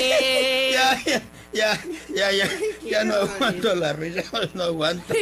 Eh, 0.00 0.72
Ya, 0.78 0.98
ya, 1.04 1.20
ya, 1.52 1.78
ya, 2.14 2.30
ya, 2.30 2.46
ya 2.84 3.04
no 3.04 3.14
aguanto 3.14 3.74
la 3.74 3.92
risa, 3.92 4.22
no 4.54 4.62
aguanto. 4.64 5.14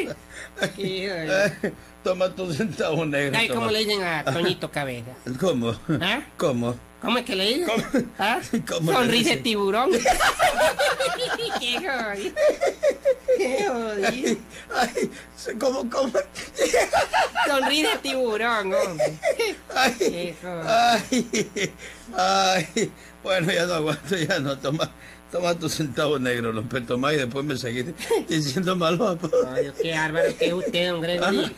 Toma 2.04 2.28
tu 2.30 2.52
centavo 2.52 3.04
negro. 3.06 3.34
¿Sabe 3.34 3.48
cómo 3.48 3.70
le 3.70 3.78
dicen 3.80 4.02
a 4.02 4.24
Toñito 4.24 4.70
Cabeza? 4.70 5.12
¿Cómo? 5.40 5.74
¿Ah? 6.00 6.20
¿Cómo? 6.36 6.76
¿Cómo 7.06 7.18
es 7.18 7.24
que 7.24 7.36
le? 7.36 7.62
¿Cómo? 7.64 7.84
¿Ah? 8.18 8.40
¿Cómo 8.68 8.90
le 8.90 8.96
Sonrisa 8.98 9.30
de 9.30 9.36
tiburón. 9.36 9.90
Qué 9.92 10.00
jodido. 11.78 12.34
Qué 13.38 13.64
jodido. 13.68 14.36
Ay, 14.74 15.10
¿cómo, 15.60 15.88
cómo? 15.88 16.12
Sonrisa 17.46 17.90
de 17.92 17.98
tiburón, 17.98 18.74
hombre. 18.74 19.14
Ay, 19.72 19.94
Qué 19.98 20.34
jodido. 20.42 20.62
ay, 20.66 21.70
ay. 22.16 22.90
Bueno, 23.22 23.52
ya 23.52 23.66
no 23.66 23.74
aguanto, 23.74 24.16
ya 24.16 24.40
no. 24.40 24.58
Toma, 24.58 24.90
toma 25.30 25.54
tu 25.56 25.68
centavo 25.68 26.18
negro, 26.18 26.52
López, 26.52 26.86
toma 26.86 27.12
y 27.12 27.18
después 27.18 27.44
me 27.44 27.56
seguís 27.56 27.86
diciendo 28.28 28.72
apodos. 28.72 29.32
Ay, 29.54 29.70
qué 29.80 29.92
bárbaro 29.92 30.36
que 30.36 30.46
es 30.46 30.52
usted, 30.52 30.90
don 31.20 31.52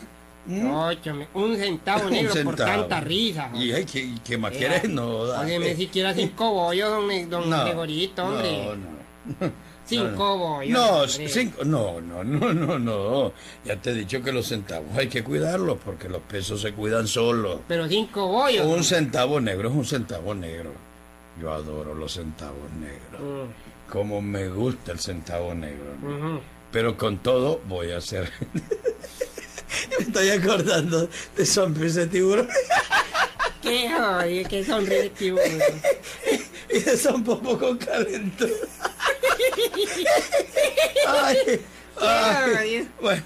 Gregory. 0.49 0.97
Ocho, 0.97 1.13
me- 1.13 1.27
un 1.33 1.55
centavo 1.57 2.05
Un 2.07 2.11
negro 2.11 2.33
por 2.43 2.55
tanta 2.55 2.99
risa. 3.01 3.51
Y 3.53 3.71
ay, 3.71 3.85
¿qué, 3.85 4.15
qué 4.25 4.37
más 4.37 4.51
Eh, 4.53 4.57
quieres? 4.57 4.89
No, 4.89 5.07
Óyeme, 5.19 5.65
dale. 5.67 5.75
siquiera 5.75 6.13
cinco 6.13 6.51
bollos, 6.53 6.89
don, 6.89 7.29
don 7.29 7.49
No, 7.49 7.63
Gregorito, 7.65 8.23
hombre. 8.25 8.65
No, 8.65 8.75
no. 9.47 9.69
Cinco 9.85 10.07
no, 10.11 10.17
no. 10.17 10.37
bollos, 10.37 11.19
No, 11.19 11.27
cinco, 11.29 11.63
no, 11.65 11.99
no, 12.01 12.23
no, 12.23 12.53
no, 12.53 12.79
no. 12.79 13.33
Ya 13.65 13.75
te 13.77 13.89
he 13.89 13.93
dicho 13.93 14.21
que 14.21 14.31
los 14.31 14.45
centavos 14.47 14.95
hay 14.97 15.07
que 15.07 15.23
cuidarlos 15.23 15.77
porque 15.83 16.07
los 16.09 16.21
pesos 16.21 16.61
se 16.61 16.73
cuidan 16.73 17.07
solos. 17.07 17.61
Pero 17.67 17.87
cinco 17.87 18.27
bollos. 18.27 18.65
Un 18.67 18.83
centavo 18.83 19.39
negro 19.41 19.69
es 19.69 19.75
un 19.75 19.85
centavo 19.85 20.33
negro. 20.35 20.71
Yo 21.41 21.51
adoro 21.53 21.95
los 21.95 22.13
centavos 22.13 22.69
negros. 22.79 23.19
Mm, 23.47 23.91
Como 23.91 24.21
me 24.21 24.47
gusta 24.49 24.91
el 24.91 24.99
centavo 24.99 25.53
negro. 25.55 25.95
¿no? 26.01 26.41
Pero 26.71 26.95
con 26.97 27.17
todo 27.19 27.59
voy 27.67 27.91
a 27.91 27.97
hacer. 27.97 28.29
me 29.97 30.05
estoy 30.05 30.29
acordando 30.29 31.09
de 31.35 31.45
sonrisa 31.45 32.01
de 32.01 32.07
tiburón 32.07 32.49
Qué 33.61 33.89
jodido, 33.91 34.49
qué 34.49 34.63
sonríe 34.63 35.09
tiburón. 35.09 35.59
y 36.73 36.79
de 36.79 36.97
son 36.97 37.23
popo 37.23 37.57
con 37.57 37.77
calentura. 37.77 38.53
ay, 41.07 41.61
ay. 41.97 42.89
Bueno, 43.01 43.23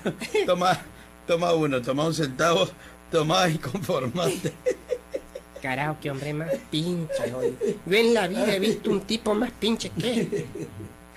toma, 0.48 0.82
toma 1.28 1.54
uno, 1.54 1.82
toma 1.82 2.08
un 2.08 2.16
centavo, 2.16 2.68
toma 3.12 3.48
y 3.48 3.60
conformate. 3.60 4.54
Carajo, 5.62 5.98
qué 6.02 6.10
hombre 6.10 6.34
más 6.34 6.50
pinche, 6.72 7.32
jodido. 7.32 7.56
Yo 7.86 7.96
en 7.96 8.14
la 8.14 8.28
vida 8.28 8.56
he 8.56 8.60
visto 8.60 8.90
un 8.90 9.02
tipo 9.02 9.36
más 9.36 9.52
pinche 9.52 9.92
que 9.92 10.22
este. 10.22 10.48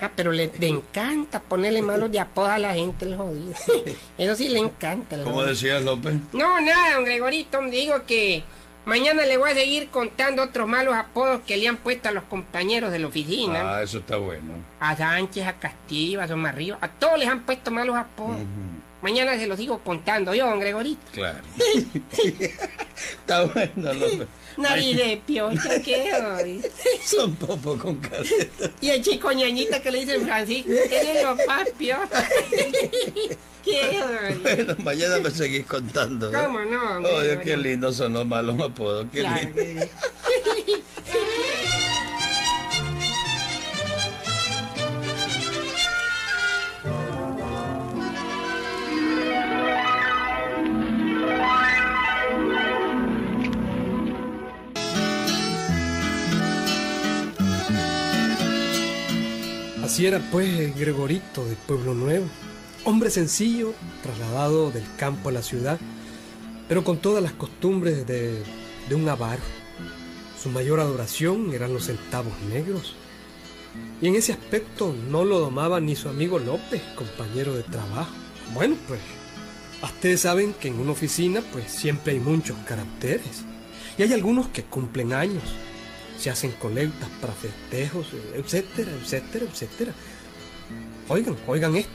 Ah, 0.00 0.10
pero 0.14 0.30
le, 0.32 0.50
le 0.58 0.68
encanta 0.68 1.40
ponerle 1.40 1.80
malos 1.82 2.10
de 2.12 2.20
apodo 2.20 2.46
a 2.48 2.58
la 2.58 2.74
gente, 2.74 3.04
el 3.06 3.16
jodido. 3.16 3.54
Eso 4.18 4.36
sí 4.36 4.48
le 4.48 4.58
encanta. 4.58 5.16
el 5.16 5.22
Como 5.22 5.36
jodido. 5.36 5.50
decía 5.50 5.80
López. 5.80 6.14
No, 6.32 6.60
nada, 6.60 6.94
don 6.96 7.04
Gregorito, 7.04 7.60
digo 7.70 8.04
que 8.06 8.44
mañana 8.84 9.24
le 9.24 9.38
voy 9.38 9.50
a 9.50 9.54
seguir 9.54 9.88
contando 9.88 10.42
otros 10.42 10.68
malos 10.68 10.94
apodos 10.94 11.40
que 11.46 11.56
le 11.56 11.66
han 11.68 11.78
puesto 11.78 12.08
a 12.10 12.12
los 12.12 12.24
compañeros 12.24 12.92
de 12.92 12.98
la 12.98 13.06
oficina. 13.06 13.76
Ah, 13.78 13.82
eso 13.82 13.98
está 13.98 14.16
bueno. 14.18 14.52
A 14.80 14.94
Sánchez, 14.94 15.46
a 15.46 15.54
Castillo, 15.54 16.20
a 16.20 16.28
Somarrío, 16.28 16.76
a 16.82 16.88
todos 16.88 17.18
les 17.18 17.28
han 17.28 17.40
puesto 17.46 17.70
malos 17.70 17.96
apodos. 17.96 18.36
Mañana 19.02 19.36
se 19.38 19.46
los 19.46 19.56
sigo 19.58 19.78
contando 19.78 20.34
yo, 20.34 20.46
don 20.48 20.60
Gregorito. 20.60 21.00
Claro. 21.12 21.38
está 22.96 23.44
bueno, 23.44 23.92
López. 23.92 24.28
Nariz 24.56 24.96
de 24.96 25.22
piocha, 25.26 25.80
qué. 25.82 26.10
Son 27.04 27.34
popo 27.36 27.76
con 27.76 27.96
caleta. 27.96 28.70
Y 28.80 28.88
el 28.90 29.02
chico 29.02 29.30
ñañita 29.32 29.80
que 29.80 29.90
le 29.90 30.00
dicen 30.00 30.24
Francisco, 30.24 30.70
él 30.70 31.06
es 31.08 31.22
lo 31.22 31.36
más 31.46 31.68
qué. 33.64 34.02
Bueno, 34.42 34.76
mañana 34.82 35.18
me 35.18 35.30
seguís 35.30 35.66
contando. 35.66 36.30
¿eh? 36.30 36.32
¿Cómo 36.32 36.60
no, 36.60 37.00
Oh? 37.00 37.20
Dios, 37.20 37.38
qué 37.42 37.56
lindos 37.56 37.96
son 37.96 38.14
los 38.14 38.26
malos 38.26 38.58
apodos. 38.60 39.06
Qué 39.12 39.20
Claro 39.20 39.48
lindo. 39.54 39.86
Así 59.96 60.04
era 60.04 60.20
pues 60.30 60.78
Gregorito 60.78 61.46
de 61.46 61.56
Pueblo 61.56 61.94
Nuevo, 61.94 62.26
hombre 62.84 63.08
sencillo, 63.08 63.72
trasladado 64.02 64.70
del 64.70 64.84
campo 64.98 65.30
a 65.30 65.32
la 65.32 65.40
ciudad, 65.40 65.80
pero 66.68 66.84
con 66.84 66.98
todas 66.98 67.22
las 67.22 67.32
costumbres 67.32 68.06
de, 68.06 68.42
de 68.90 68.94
un 68.94 69.08
avaro. 69.08 69.40
Su 70.38 70.50
mayor 70.50 70.80
adoración 70.80 71.54
eran 71.54 71.72
los 71.72 71.86
centavos 71.86 72.34
negros. 72.52 72.94
Y 74.02 74.08
en 74.08 74.16
ese 74.16 74.32
aspecto 74.32 74.94
no 75.08 75.24
lo 75.24 75.38
domaba 75.40 75.80
ni 75.80 75.96
su 75.96 76.10
amigo 76.10 76.38
López, 76.38 76.82
compañero 76.94 77.54
de 77.54 77.62
trabajo. 77.62 78.12
Bueno, 78.52 78.76
pues, 78.86 79.00
ustedes 79.82 80.20
saben 80.20 80.52
que 80.52 80.68
en 80.68 80.78
una 80.78 80.92
oficina 80.92 81.40
pues 81.54 81.72
siempre 81.72 82.12
hay 82.12 82.20
muchos 82.20 82.58
caracteres. 82.68 83.44
Y 83.96 84.02
hay 84.02 84.12
algunos 84.12 84.48
que 84.48 84.62
cumplen 84.62 85.14
años, 85.14 85.42
se 86.18 86.30
hacen 86.30 86.52
colectas 86.52 87.08
para 87.20 87.32
festejos, 87.32 88.06
etcétera, 88.34 88.90
etcétera, 89.02 89.44
etcétera. 89.50 89.92
Oigan, 91.08 91.36
oigan 91.46 91.76
esto. 91.76 91.90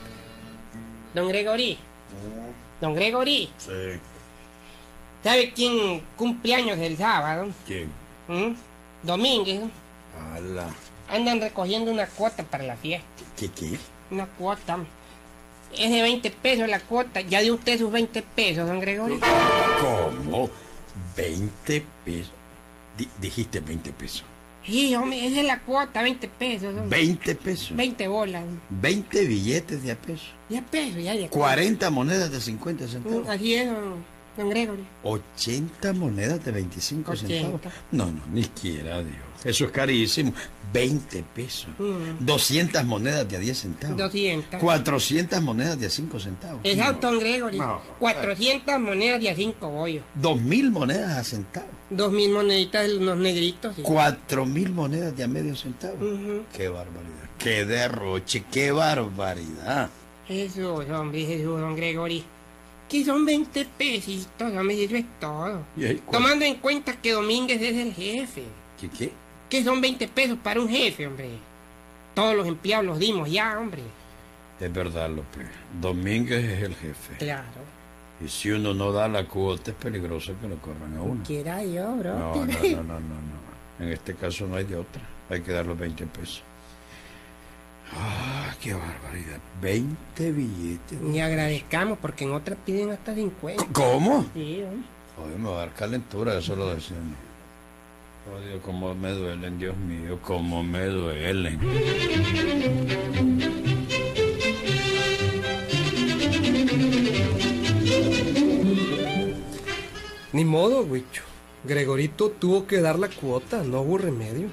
Don 1.13 1.27
Gregory, 1.27 1.77
don 2.79 2.93
Gregory, 2.95 3.49
Sí. 3.57 3.99
¿sabe 5.23 5.51
quién 5.53 6.01
cumple 6.15 6.55
años 6.55 6.77
el 6.79 6.97
sábado? 6.97 7.49
¿Quién? 7.67 7.89
¿Mm? 8.27 8.53
Domínguez. 9.03 9.61
Ala. 10.33 10.67
Andan 11.09 11.41
recogiendo 11.41 11.91
una 11.91 12.05
cuota 12.07 12.43
para 12.43 12.63
la 12.63 12.77
fiesta. 12.77 13.05
¿Qué 13.37 13.49
qué? 13.49 13.77
Una 14.11 14.25
cuota. 14.25 14.77
Es 15.77 15.89
de 15.91 16.01
20 16.01 16.31
pesos 16.31 16.69
la 16.69 16.79
cuota. 16.79 17.21
Ya 17.21 17.41
dio 17.41 17.55
usted 17.55 17.77
sus 17.79 17.91
20 17.91 18.21
pesos, 18.21 18.67
don 18.67 18.79
Gregorio. 18.79 19.19
¿Cómo? 19.81 20.49
20 21.17 21.85
pesos. 22.05 22.31
Di- 23.01 23.09
dijiste 23.19 23.59
20 23.59 23.91
pesos. 23.93 24.23
Sí, 24.65 24.93
hombre, 24.95 25.25
esa 25.25 25.39
es 25.41 25.45
la 25.47 25.59
cuota, 25.61 26.03
20 26.03 26.27
pesos. 26.27 26.75
hombre. 26.77 26.99
20 26.99 27.33
pesos. 27.35 27.75
20 27.75 28.07
bolas. 28.07 28.43
20 28.69 29.25
billetes 29.25 29.81
de 29.83 29.91
a 29.91 29.95
peso. 29.95 30.25
Ya 30.49 30.61
pesos, 30.61 31.01
ya 31.03 31.13
de 31.15 31.27
40 31.29 31.89
monedas 31.89 32.31
de 32.31 32.39
50 32.39 32.85
Mm, 32.85 32.87
centavos. 32.87 33.27
Así 33.27 33.55
es, 33.55 33.65
don, 33.67 34.03
don 34.37 34.49
Gregorio. 34.49 34.85
80 35.03 35.93
monedas 35.93 36.43
de 36.43 36.51
25 36.51 37.11
80. 37.11 37.27
centavos. 37.27 37.61
No, 37.91 38.05
no, 38.07 38.21
ni 38.31 38.43
quiera 38.45 39.03
Dios. 39.03 39.15
Eso 39.43 39.65
es 39.65 39.71
carísimo. 39.71 40.33
20 40.71 41.23
pesos. 41.35 41.67
Mm. 41.79 42.23
200 42.25 42.83
monedas 42.85 43.27
de 43.27 43.37
a 43.37 43.39
10 43.39 43.57
centavos. 43.57 43.97
200. 43.97 44.59
400 44.61 45.41
monedas 45.41 45.79
de 45.79 45.87
a 45.87 45.89
5 45.89 46.19
centavos. 46.19 46.61
Exacto, 46.63 47.07
don 47.11 47.19
Gregorio. 47.19 47.61
No. 47.65 47.81
400 47.99 48.79
monedas 48.79 49.19
de 49.19 49.29
a 49.29 49.35
5 49.35 49.69
bollos. 49.69 50.03
2.000 50.21 50.71
monedas 50.71 51.17
a 51.17 51.23
centavos. 51.23 51.69
Dos 51.89 52.09
mil 52.13 52.31
moneditas 52.31 52.87
de 52.87 52.97
unos 52.97 53.17
negritos. 53.17 53.75
sí. 53.75 53.81
4.000 53.83 54.69
monedas 54.69 55.17
de 55.17 55.23
a 55.25 55.27
medio 55.27 55.55
centavo. 55.57 55.95
Ujú. 55.95 56.43
Qué 56.55 56.69
barbaridad. 56.69 57.29
Qué 57.37 57.65
derroche, 57.65 58.45
qué 58.49 58.71
barbaridad. 58.71 59.89
Jesús, 60.27 60.85
hombre, 60.89 61.25
Jesús, 61.25 61.59
don 61.59 61.75
Gregorio. 61.75 62.23
Que 62.91 63.05
son 63.05 63.25
20 63.25 63.65
pesitos, 63.77 64.51
hombre, 64.53 64.83
eso 64.83 64.95
es 64.97 65.05
todo. 65.19 65.61
¿Y 65.77 65.85
ahí 65.85 66.01
cuál- 66.05 66.21
Tomando 66.21 66.43
en 66.43 66.55
cuenta 66.55 66.99
que 67.01 67.13
Domínguez 67.13 67.61
es 67.61 67.77
el 67.77 67.93
jefe. 67.93 68.43
¿Qué 68.79 68.89
qué? 68.89 69.11
Que 69.49 69.63
son 69.63 69.79
20 69.79 70.07
pesos 70.09 70.37
para 70.43 70.59
un 70.59 70.67
jefe, 70.67 71.07
hombre. 71.07 71.29
Todos 72.13 72.35
los 72.35 72.45
empleados 72.47 72.85
los 72.85 72.99
dimos 72.99 73.31
ya, 73.31 73.57
hombre. 73.57 73.81
Es 74.59 74.71
verdad, 74.73 75.09
López. 75.09 75.47
Domínguez 75.79 76.43
es 76.43 76.63
el 76.63 76.75
jefe. 76.75 77.15
Claro. 77.17 77.47
Y 78.23 78.27
si 78.27 78.51
uno 78.51 78.73
no 78.73 78.91
da 78.91 79.07
la 79.07 79.25
cuota, 79.25 79.71
es 79.71 79.77
peligroso 79.77 80.33
que 80.41 80.47
lo 80.49 80.57
corran 80.57 80.95
a 80.97 81.01
uno. 81.01 81.23
Quiera 81.25 81.63
yo, 81.63 81.95
bro. 81.95 82.19
No, 82.19 82.35
no, 82.35 82.45
no, 82.45 82.45
no, 82.83 82.83
no, 82.83 82.99
no. 82.99 83.85
En 83.85 83.91
este 83.93 84.13
caso 84.15 84.45
no 84.47 84.57
hay 84.57 84.65
de 84.65 84.75
otra. 84.75 85.01
Hay 85.29 85.41
que 85.41 85.51
dar 85.53 85.65
los 85.65 85.79
20 85.79 86.05
pesos. 86.07 86.43
¡Ah, 87.93 88.40
qué 88.61 88.73
barbaridad! 88.73 89.39
20 89.61 90.31
billetes. 90.31 90.99
Y 91.13 91.19
agradezcamos 91.19 91.97
porque 91.99 92.23
en 92.23 92.31
otras 92.31 92.57
piden 92.65 92.91
hasta 92.91 93.13
50. 93.15 93.65
¿Cómo? 93.73 94.25
Sí, 94.33 94.61
hombre. 94.63 94.87
Joder, 95.17 95.39
me 95.39 95.49
va 95.49 95.55
a 95.55 95.59
dar 95.59 95.73
calentura, 95.73 96.37
eso 96.37 96.55
lo 96.55 96.73
decimos. 96.73 97.17
Oh, 98.31 98.39
Dios, 98.39 98.61
cómo 98.63 98.93
me 98.93 99.11
duelen, 99.11 99.57
Dios 99.57 99.75
mío, 99.75 100.19
cómo 100.21 100.63
me 100.63 100.85
duelen. 100.85 101.59
Ni 110.33 110.45
modo, 110.45 110.83
Huicho. 110.83 111.23
Gregorito 111.63 112.29
tuvo 112.29 112.65
que 112.65 112.79
dar 112.79 112.97
la 112.97 113.09
cuota, 113.09 113.63
no 113.63 113.81
hubo 113.81 113.97
remedio. 113.97 114.49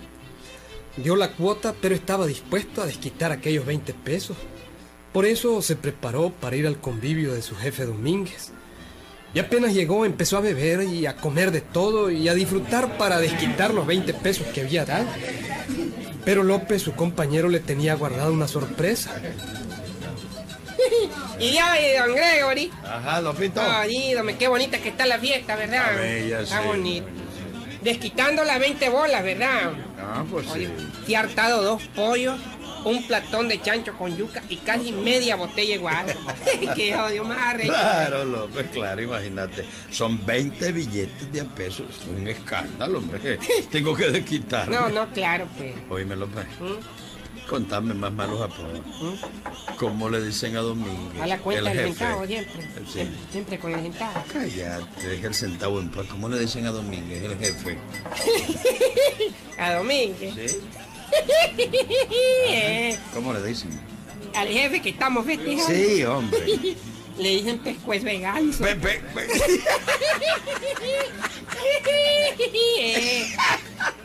Dio 1.02 1.16
la 1.16 1.32
cuota, 1.32 1.74
pero 1.80 1.94
estaba 1.94 2.26
dispuesto 2.26 2.82
a 2.82 2.86
desquitar 2.86 3.32
aquellos 3.32 3.64
20 3.66 3.94
pesos. 3.94 4.36
Por 5.12 5.24
eso 5.26 5.62
se 5.62 5.76
preparó 5.76 6.30
para 6.30 6.56
ir 6.56 6.66
al 6.66 6.78
convivio 6.80 7.32
de 7.34 7.42
su 7.42 7.56
jefe 7.56 7.84
Domínguez. 7.86 8.52
Y 9.34 9.38
apenas 9.40 9.74
llegó, 9.74 10.04
empezó 10.04 10.38
a 10.38 10.40
beber 10.40 10.82
y 10.82 11.06
a 11.06 11.16
comer 11.16 11.50
de 11.50 11.60
todo 11.60 12.10
y 12.10 12.28
a 12.28 12.34
disfrutar 12.34 12.96
para 12.98 13.18
desquitar 13.18 13.74
los 13.74 13.86
20 13.86 14.14
pesos 14.14 14.46
que 14.48 14.62
había 14.62 14.84
dado. 14.84 15.06
Pero 16.24 16.42
López, 16.42 16.82
su 16.82 16.92
compañero, 16.94 17.48
le 17.48 17.60
tenía 17.60 17.94
guardado 17.94 18.32
una 18.32 18.48
sorpresa. 18.48 19.10
Y 21.40 21.52
ya 21.52 21.70
ve, 21.70 21.96
don 21.96 22.16
Gregory. 22.16 22.72
Ajá, 22.82 23.20
Lopito. 23.20 23.60
Ay, 23.62 24.12
dame, 24.12 24.36
qué 24.36 24.48
bonita 24.48 24.78
que 24.78 24.88
está 24.88 25.06
la 25.06 25.20
fiesta, 25.20 25.54
¿verdad? 25.54 25.92
Está 25.92 26.00
bella, 26.02 26.40
Está 26.40 26.62
sí. 26.62 26.66
bonito. 26.66 27.06
Desquitando 27.82 28.44
las 28.44 28.58
20 28.58 28.88
bolas, 28.88 29.22
¿verdad? 29.22 29.72
Ah, 30.00 30.24
pues 30.30 30.46
sí. 30.52 30.68
Te 31.06 31.12
he 31.12 31.16
hartado 31.16 31.62
dos 31.62 31.82
pollos, 31.94 32.38
un 32.84 33.06
platón 33.06 33.48
de 33.48 33.60
chancho 33.60 33.96
con 33.96 34.16
yuca 34.16 34.42
y 34.48 34.56
casi 34.56 34.92
media 34.92 35.36
botella 35.36 35.74
igual. 35.74 36.06
qué 36.74 36.96
odio 36.96 37.24
más. 37.24 37.56
Claro, 37.56 38.24
López, 38.24 38.66
claro, 38.72 39.02
imagínate. 39.02 39.64
Son 39.90 40.24
20 40.24 40.72
billetes 40.72 41.32
de 41.32 41.40
a 41.40 41.44
pesos. 41.44 41.86
Un 42.16 42.26
escándalo, 42.28 42.98
hombre. 42.98 43.38
Tengo 43.70 43.94
que 43.94 44.10
desquitar. 44.10 44.68
No, 44.68 44.88
no, 44.88 45.08
claro, 45.12 45.46
pues. 45.56 45.74
Oíme, 45.90 46.16
López. 46.16 46.46
¿Mm? 46.60 47.07
Contame 47.48 47.94
más 47.94 48.12
malos 48.12 48.40
apodos. 48.42 48.80
¿Cómo 49.78 50.10
le 50.10 50.20
dicen 50.22 50.56
a 50.56 50.60
Domínguez? 50.60 51.22
A 51.22 51.26
la 51.26 51.38
cuenta 51.38 51.70
el 51.70 51.76
del 51.76 51.86
jefe? 51.88 51.98
centavo 51.98 52.26
siempre. 52.26 52.62
Sí. 52.62 52.92
Siempre, 52.92 53.18
siempre 53.32 53.58
con 53.58 53.72
el 53.72 53.80
centavo. 53.82 54.24
Cállate, 54.32 55.08
deja 55.08 55.26
el 55.28 55.34
centavo 55.34 55.80
en 55.80 55.90
paz. 55.90 56.06
¿Cómo 56.10 56.28
le 56.28 56.38
dicen 56.40 56.66
a 56.66 56.70
Domínguez, 56.72 57.22
el 57.24 57.38
jefe? 57.38 57.78
A 59.58 59.74
Domínguez. 59.74 60.34
¿Sí? 60.34 60.56
Eh, 62.50 62.98
¿Cómo 63.14 63.32
le 63.32 63.42
dicen? 63.42 63.70
al 64.34 64.48
jefe 64.48 64.82
que 64.82 64.90
estamos 64.90 65.24
festejando. 65.24 65.66
Sí, 65.74 66.04
hombre. 66.04 66.38
Le 67.18 67.28
dicen 67.30 67.58
pescuez 67.58 68.04
de 68.04 68.20
ganso. 68.20 68.62
Pe- 68.62 68.76
pe- 68.76 69.00
pe- 69.12 69.26
Eh, 72.80 73.26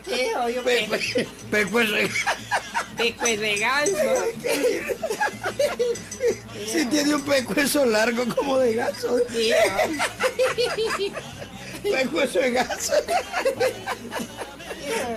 qué 0.04 0.34
odio, 0.36 0.62
pe- 0.64 0.88
pe- 1.50 1.66
pe- 1.66 2.08
Pescuez 2.96 3.40
de 3.40 3.56
ganso. 3.58 3.96
Si 6.72 6.86
tiene 6.90 7.14
un 7.14 7.22
pescuezo 7.22 7.84
largo 7.86 8.24
como 8.34 8.58
de 8.58 8.74
gaso. 8.74 9.18
Sí, 9.30 9.50
Pescuezo 11.82 12.38
de 12.38 12.50
gaso. 12.52 12.92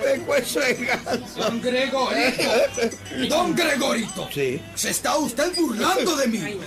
Pescuezo 0.04 0.60
de 0.60 0.74
gaso. 0.76 1.18
Don 1.38 1.62
Gregorito. 1.62 2.52
Don 3.30 3.56
Gregorito. 3.56 4.30
Sí. 4.34 4.62
Se 4.76 4.90
está 4.90 5.18
usted 5.18 5.54
burlando 5.56 6.16
de 6.18 6.28
mí. 6.28 6.60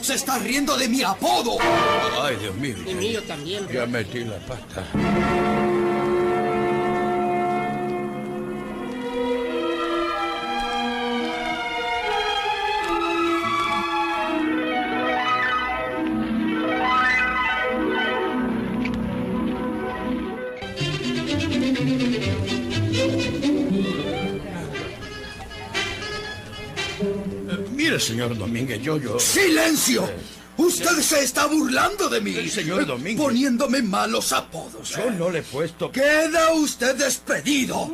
Se 0.00 0.14
está 0.14 0.38
riendo 0.38 0.76
de 0.76 0.88
mi 0.88 1.02
apodo. 1.02 1.58
Ay, 2.22 2.36
Dios 2.36 2.54
mío. 2.56 2.76
y 2.86 2.94
mío 2.94 3.22
también. 3.24 3.68
Ya 3.68 3.86
metí 3.86 4.24
la 4.24 4.38
pata. 4.38 4.84
Eh, 27.98 28.00
señor 28.00 28.36
Domínguez, 28.36 28.80
yo, 28.82 28.96
yo... 28.98 29.18
¡Silencio! 29.18 30.08
Usted 30.56 31.00
se 31.02 31.22
está 31.22 31.46
burlando 31.46 32.08
de 32.08 32.20
mí. 32.20 32.34
Sí, 32.34 32.48
señor 32.48 32.84
Domínguez. 32.86 33.16
Poniéndome 33.24 33.80
malos 33.82 34.32
apodos. 34.32 34.88
Yo 34.90 35.10
no 35.10 35.30
le 35.30 35.40
he 35.40 35.42
puesto... 35.42 35.90
Queda 35.92 36.52
usted 36.52 36.96
despedido. 36.96 37.90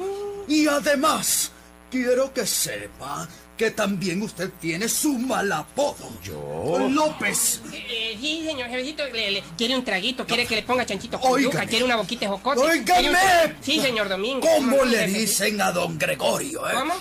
Y 0.48 0.66
además, 0.66 1.50
quiero 1.90 2.32
que 2.32 2.46
sepa 2.46 3.28
que 3.56 3.70
también 3.70 4.20
usted 4.22 4.50
tiene 4.60 4.88
su 4.88 5.12
mal 5.18 5.52
apodo. 5.52 6.10
¿Yo? 6.24 6.88
López. 6.90 7.60
Eh, 7.72 8.16
sí, 8.20 8.42
señor 8.44 8.68
jefecito, 8.68 9.04
le, 9.12 9.30
le- 9.30 9.44
quiere 9.56 9.76
un 9.76 9.84
traguito, 9.84 10.26
quiere 10.26 10.44
que 10.46 10.56
le 10.56 10.62
ponga 10.62 10.84
chanchito 10.86 11.20
con 11.20 11.40
yuca, 11.40 11.64
quiere 11.66 11.84
una 11.84 11.96
boquita 11.96 12.22
de 12.22 12.28
jocote. 12.28 12.60
¡Óigame! 12.60 13.10
un- 13.10 13.16
Sí, 13.60 13.78
señor 13.80 14.08
Domingo. 14.08 14.40
¿Cómo 14.40 14.78
no, 14.78 14.84
le 14.86 15.06
dicen 15.06 15.60
a 15.60 15.70
don 15.70 15.96
Gregorio, 15.98 16.68
eh? 16.68 16.72
¿Cómo? 16.74 16.94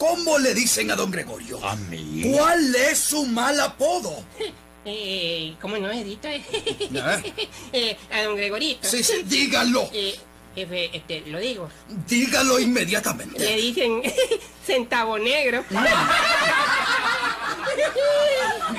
¿Cómo 0.00 0.38
le 0.38 0.54
dicen 0.54 0.90
a 0.90 0.96
don 0.96 1.10
Gregorio? 1.10 1.62
¿A 1.62 1.76
mí? 1.76 2.32
¿Cuál 2.34 2.74
es 2.74 2.98
su 2.98 3.26
mal 3.26 3.60
apodo? 3.60 4.24
Eh, 4.82 5.56
¿Cómo 5.60 5.76
no, 5.76 5.90
Edito? 5.90 6.26
eh, 7.72 7.98
a 8.10 8.22
don 8.22 8.34
Gregorito. 8.34 8.88
Sí, 8.88 9.04
sí, 9.04 9.24
dígalo. 9.24 9.90
Eh, 9.92 10.18
jefe, 10.54 10.96
este, 10.96 11.20
lo 11.26 11.38
digo. 11.38 11.68
Dígalo 12.08 12.56
Le 12.56 12.64
inmediatamente. 12.64 13.56
dicen 13.56 14.02
centavo 14.66 15.18
negro. 15.18 15.62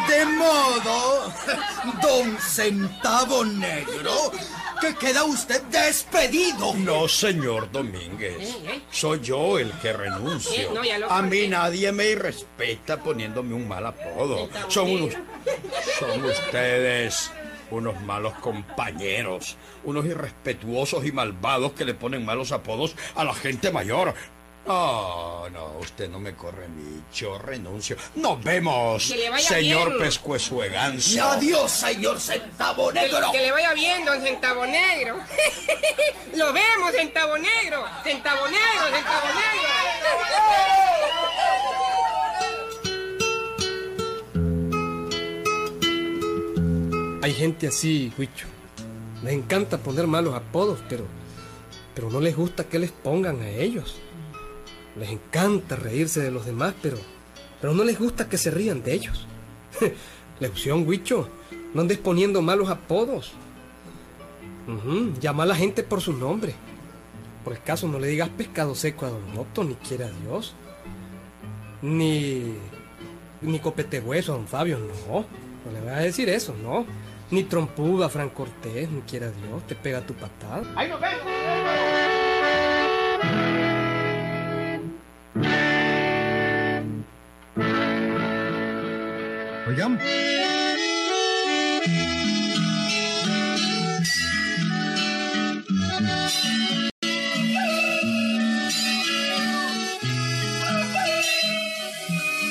De 0.09 0.25
modo, 0.25 1.31
don 2.01 2.37
Centavo 2.39 3.45
Negro, 3.45 4.31
que 4.81 4.95
queda 4.95 5.23
usted 5.23 5.61
despedido. 5.63 6.73
No, 6.73 7.07
señor 7.07 7.71
Domínguez. 7.71 8.35
¿Eh? 8.39 8.55
¿Eh? 8.65 8.81
Soy 8.89 9.19
yo 9.21 9.59
el 9.59 9.71
que 9.73 9.93
renuncio. 9.93 10.53
Eh, 10.53 10.69
no, 10.73 10.83
ya 10.83 10.97
lo 10.97 11.09
A 11.09 11.21
mí 11.21 11.47
nadie 11.47 11.91
me 11.91 12.09
irrespeta 12.09 13.01
poniéndome 13.01 13.53
un 13.53 13.67
mal 13.67 13.85
apodo. 13.85 14.49
Son 14.67 14.89
unos... 14.89 15.13
Son 15.99 16.25
ustedes 16.25 17.31
unos 17.69 18.01
malos 18.01 18.33
compañeros, 18.33 19.55
unos 19.85 20.05
irrespetuosos 20.05 21.05
y 21.05 21.13
malvados 21.13 21.71
que 21.71 21.85
le 21.85 21.93
ponen 21.93 22.25
malos 22.25 22.51
apodos 22.51 22.95
a 23.15 23.23
la 23.23 23.33
gente 23.33 23.71
mayor. 23.71 24.13
No, 24.65 25.49
no, 25.49 25.79
usted 25.79 26.07
no 26.09 26.19
me 26.19 26.35
corre 26.35 26.67
ni 26.69 27.01
yo 27.13 27.37
renuncio. 27.39 27.97
Nos 28.15 28.43
vemos, 28.43 29.07
Que 29.07 29.17
le 29.17 29.29
vaya 29.29 29.47
señor 29.47 29.89
bien. 29.89 29.99
Y 30.65 30.69
ganso. 30.69 31.23
adiós, 31.23 31.71
señor 31.71 32.19
Centavo 32.19 32.91
Negro. 32.91 33.31
que 33.31 33.39
le 33.39 33.51
vaya 33.51 33.73
bien, 33.73 34.05
don 34.05 34.21
Centavo 34.21 34.65
Negro. 34.65 35.17
Lo 36.35 36.53
vemos, 36.53 36.91
Centavo 36.95 37.37
Negro. 37.37 37.83
Centavo 38.03 38.47
Negro, 38.47 38.85
Centavo 38.95 39.27
Hay 47.23 47.33
gente 47.33 47.67
así, 47.67 48.11
Huicho. 48.17 48.47
Les 49.23 49.33
encanta 49.33 49.77
poner 49.77 50.07
malos 50.07 50.33
apodos, 50.33 50.79
pero, 50.89 51.05
pero 51.93 52.09
no 52.09 52.19
les 52.19 52.35
gusta 52.35 52.63
que 52.63 52.79
les 52.79 52.91
pongan 52.91 53.41
a 53.41 53.49
ellos. 53.49 54.01
Les 54.97 55.09
encanta 55.09 55.75
reírse 55.75 56.21
de 56.21 56.31
los 56.31 56.45
demás, 56.45 56.73
pero, 56.81 56.97
pero 57.59 57.73
no 57.73 57.83
les 57.83 57.97
gusta 57.97 58.27
que 58.29 58.37
se 58.37 58.51
rían 58.51 58.83
de 58.83 58.93
ellos. 58.93 59.25
Lección, 60.39 60.87
Huicho. 60.87 61.29
No 61.73 61.81
andes 61.81 61.97
poniendo 61.97 62.41
malos 62.41 62.69
apodos. 62.69 63.31
Ujú, 64.67 65.13
Llama 65.19 65.43
a 65.43 65.47
la 65.47 65.55
gente 65.55 65.83
por 65.83 66.01
su 66.01 66.13
nombre. 66.13 66.53
Por 67.43 67.53
el 67.53 67.61
caso, 67.63 67.87
no 67.87 67.97
le 67.99 68.07
digas 68.07 68.29
pescado 68.29 68.75
seco 68.75 69.05
a 69.05 69.09
Don 69.09 69.37
Otto, 69.37 69.63
ni 69.63 69.75
quiera 69.75 70.09
Dios. 70.23 70.53
Ni. 71.81 72.53
Ni 73.41 73.59
copete 73.59 73.99
hueso 73.99 74.33
a 74.33 74.35
Don 74.37 74.47
Fabio, 74.47 74.77
no. 74.77 75.25
No 75.65 75.71
le 75.71 75.81
vas 75.85 75.97
a 75.97 76.01
decir 76.01 76.29
eso, 76.29 76.53
no. 76.61 76.85
Ni 77.31 77.43
trompuda 77.43 78.07
a 78.07 78.09
Fran 78.09 78.29
Cortés, 78.29 78.91
ni 78.91 79.01
quiera 79.01 79.31
Dios, 79.31 79.65
te 79.65 79.75
pega 79.75 80.01
tu 80.05 80.13
patada. 80.13 80.63
Ahí 80.75 80.89
nos 80.89 80.99
vemos. 80.99 81.21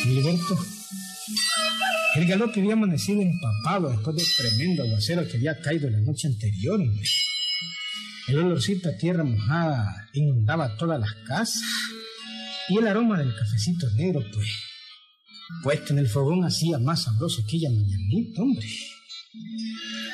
Gilberto, 0.03 0.59
el 2.17 2.27
galope 2.27 2.61
había 2.61 2.73
amanecido 2.73 3.21
empapado 3.21 3.91
después 3.91 4.17
del 4.17 4.27
tremendo 4.39 4.83
aguacero 4.85 5.29
que 5.29 5.37
había 5.37 5.61
caído 5.61 5.91
la 5.91 6.01
noche 6.01 6.29
anterior. 6.29 6.81
El 8.29 8.39
olorcito 8.39 8.89
a 8.89 8.97
tierra 8.97 9.25
mojada 9.25 10.09
inundaba 10.15 10.75
todas 10.79 10.99
las 10.99 11.13
casas 11.27 11.63
y 12.71 12.79
el 12.79 12.87
aroma 12.87 13.19
del 13.19 13.35
cafecito 13.37 13.91
negro, 13.91 14.25
pues, 14.33 14.70
puesto 15.63 15.93
en 15.93 16.01
el 16.01 16.09
fogón 16.09 16.45
hacía 16.45 16.79
más 16.79 17.05
sabroso 17.05 17.43
que 17.49 17.57
ella 17.57 17.71
mañanita, 17.71 18.43
hombre. 18.43 18.67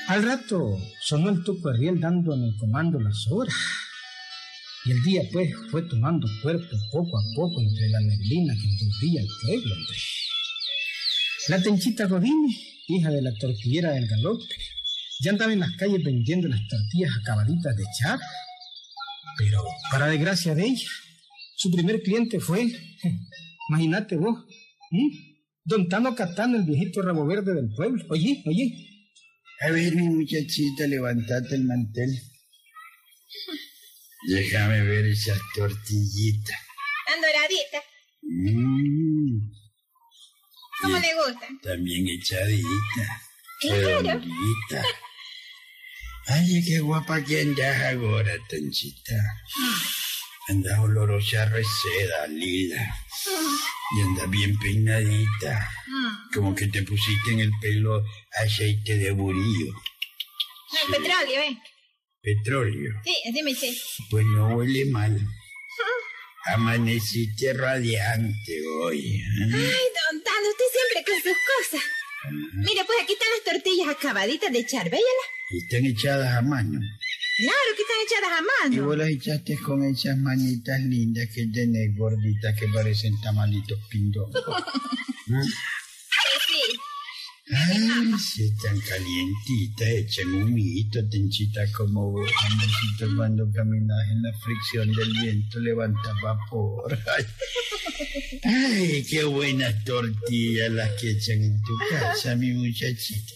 Al 0.08 0.22
rato 0.22 0.78
sonó 1.02 1.30
el 1.30 1.42
tuco 1.42 1.70
de 1.70 1.78
riel 1.78 2.00
dando 2.00 2.34
en 2.34 2.44
el 2.44 2.56
comando 2.56 3.00
las 3.00 3.26
horas. 3.30 3.54
Y 4.84 4.92
el 4.92 5.02
día, 5.02 5.22
pues, 5.32 5.50
fue 5.70 5.82
tomando 5.82 6.28
cuerpo 6.42 6.76
poco 6.92 7.18
a 7.18 7.22
poco 7.34 7.60
entre 7.60 7.88
la 7.88 8.00
neblina 8.00 8.54
que 8.54 8.68
envolvía 8.68 9.20
el 9.20 9.28
pueblo, 9.42 9.74
hombre. 9.74 9.96
La 11.48 11.62
tenchita 11.62 12.06
Godínez, 12.06 12.56
hija 12.86 13.10
de 13.10 13.22
la 13.22 13.34
tortillera 13.34 13.92
del 13.92 14.06
galope, 14.06 14.44
ya 15.20 15.32
andaba 15.32 15.52
en 15.52 15.60
las 15.60 15.72
calles 15.76 16.04
vendiendo 16.04 16.46
las 16.46 16.60
tortillas 16.68 17.10
acabaditas 17.20 17.76
de 17.76 17.82
echar. 17.82 18.18
Pero, 19.38 19.64
para 19.90 20.06
desgracia 20.06 20.54
de 20.54 20.66
ella, 20.66 20.88
su 21.56 21.70
primer 21.70 22.02
cliente 22.02 22.38
fue, 22.38 22.66
imagínate 23.70 24.16
vos, 24.16 24.44
¿m? 24.90 25.10
don 25.64 25.88
Tano 25.88 26.14
Catano, 26.14 26.56
el 26.56 26.64
viejito 26.64 27.02
rabo 27.02 27.26
verde 27.26 27.54
del 27.54 27.68
pueblo. 27.74 28.04
Oye, 28.10 28.42
oye, 28.46 28.72
A 29.66 29.70
ver, 29.70 29.94
mi 29.96 30.08
muchachita, 30.08 30.86
levantate 30.86 31.54
el 31.54 31.64
mantel. 31.64 32.10
Déjame 34.28 34.82
ver 34.82 35.06
esas 35.06 35.38
tortillitas. 35.54 36.56
Tan 37.06 37.20
doradita. 37.20 37.78
Mm, 38.22 39.50
¿Cómo 40.82 40.98
le 40.98 41.14
gustan? 41.14 41.60
también 41.62 42.06
echadita. 42.08 43.22
Claro. 43.60 44.20
Ay, 46.28 46.62
qué 46.66 46.80
guapa 46.80 47.22
que 47.24 47.40
andas 47.40 47.94
ahora, 47.94 48.32
Tanchita. 48.48 49.14
Andas 50.48 50.78
olorosa 50.80 51.46
reseda, 51.46 52.26
lila. 52.26 52.94
Bien 54.28 54.58
peinadita. 54.58 55.70
Mm. 55.86 56.34
Como 56.34 56.54
que 56.54 56.66
te 56.68 56.82
pusiste 56.82 57.32
en 57.32 57.40
el 57.40 57.50
pelo 57.60 58.04
aceite 58.42 58.96
de 58.98 59.10
burillo. 59.12 59.72
No, 59.72 60.96
petróleo, 60.96 61.42
¿eh? 61.42 61.58
Petróleo. 62.20 62.92
Sí, 63.04 63.14
así 63.28 63.42
me 63.42 63.52
eché. 63.52 63.72
Pues 64.10 64.24
no 64.26 64.56
huele 64.56 64.84
mal. 64.86 65.16
Amaneciste 66.46 67.52
radiante 67.54 68.66
hoy. 68.80 69.16
¿eh? 69.16 69.22
Ay, 69.42 69.50
don 69.52 70.22
Tano, 70.22 70.48
usted 70.50 70.64
siempre 70.72 71.12
con 71.12 71.22
sus 71.22 71.38
cosas. 71.50 71.90
Mire, 72.54 72.84
pues 72.84 72.98
aquí 73.02 73.12
están 73.12 73.28
las 73.30 73.44
tortillas 73.54 73.88
acabaditas 73.88 74.52
de 74.52 74.58
echar, 74.60 74.90
véyala. 74.90 75.24
Y 75.50 75.58
Están 75.58 75.86
echadas 75.86 76.36
a 76.36 76.42
mano. 76.42 76.80
Claro 77.36 77.68
que 77.76 77.82
están 77.82 78.00
echadas 78.06 78.32
a 78.40 78.66
Y 78.66 78.70
mano. 78.70 78.86
vos 78.86 78.96
las 78.96 79.08
echaste 79.08 79.58
con 79.58 79.82
esas 79.84 80.16
manitas 80.16 80.80
lindas 80.80 81.28
que 81.34 81.46
tenés, 81.48 81.94
gorditas, 81.94 82.58
que 82.58 82.66
parecen 82.68 83.20
tamalitos 83.20 83.78
pindongos. 83.90 84.42
Ay, 85.28 85.46
sí. 86.48 86.78
Ay, 87.48 88.12
si 88.18 88.44
están 88.46 88.80
calientitas, 88.80 89.88
echan 89.88 90.34
humito, 90.34 91.06
tenchita 91.10 91.60
como 91.72 92.10
vos, 92.10 92.30
amorcito, 92.50 93.16
cuando 93.16 93.52
caminas 93.52 93.98
en 94.10 94.22
la 94.22 94.32
fricción 94.38 94.92
del 94.94 95.12
viento, 95.22 95.60
levanta 95.60 96.12
vapor. 96.22 96.98
Ay, 97.14 97.24
Ay, 98.44 99.04
qué 99.08 99.24
buenas 99.24 99.84
tortillas 99.84 100.70
las 100.72 100.90
que 101.00 101.10
echan 101.10 101.42
en 101.42 101.60
tu 101.62 101.76
casa, 101.90 102.34
mi 102.34 102.52
muchachita. 102.52 103.34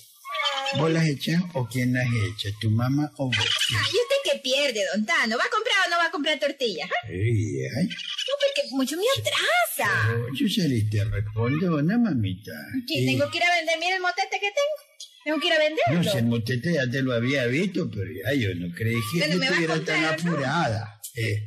¿Vos 0.78 0.90
las 0.90 1.06
echas 1.06 1.42
o 1.54 1.66
quién 1.66 1.92
las 1.92 2.06
echa, 2.06 2.48
tu 2.60 2.70
mamá 2.70 3.10
o 3.16 3.26
vos? 3.26 3.36
Ay, 3.38 3.84
¿y 3.92 3.96
usted 3.96 4.16
qué 4.24 4.38
pierde, 4.42 4.80
don 4.94 5.04
Tano? 5.04 5.36
¿Va 5.36 5.44
a 5.44 5.50
comprar 5.50 5.76
o 5.86 5.90
no 5.90 5.96
va 5.96 6.06
a 6.06 6.10
comprar 6.10 6.38
tortillas? 6.38 6.88
ah? 6.90 7.06
Ay, 7.08 7.86
No, 7.86 8.34
porque 8.40 8.68
mucho 8.76 8.96
me 8.96 9.02
atrasa. 9.18 10.16
yo 10.34 10.48
saliste 10.48 11.04
respondona, 11.04 11.98
mamita. 11.98 12.52
Sí, 12.86 12.98
Eh, 12.98 13.06
tengo 13.06 13.30
que 13.30 13.38
ir 13.38 13.44
a 13.44 13.56
vender, 13.56 13.78
mira 13.80 13.96
el 13.96 14.02
motete 14.02 14.38
que 14.40 14.50
tengo. 14.50 14.76
Tengo 15.24 15.38
que 15.40 15.46
ir 15.48 15.52
a 15.52 15.56
No 15.56 15.64
venderlo. 15.64 16.12
sé, 16.12 16.18
el 16.18 16.26
motete 16.26 16.72
ya 16.74 16.88
te 16.90 17.02
lo 17.02 17.12
había 17.12 17.46
visto, 17.46 17.90
pero 17.90 18.06
ya 18.10 18.32
yo 18.34 18.54
no 18.54 18.72
creí 18.74 18.94
que 19.12 19.18
Bueno, 19.26 19.42
a 19.42 19.46
estuviera 19.46 19.74
tan 19.84 20.04
comprar, 20.04 20.24
¿no? 20.24 20.30
apurada. 20.32 21.00
Eh, 21.16 21.42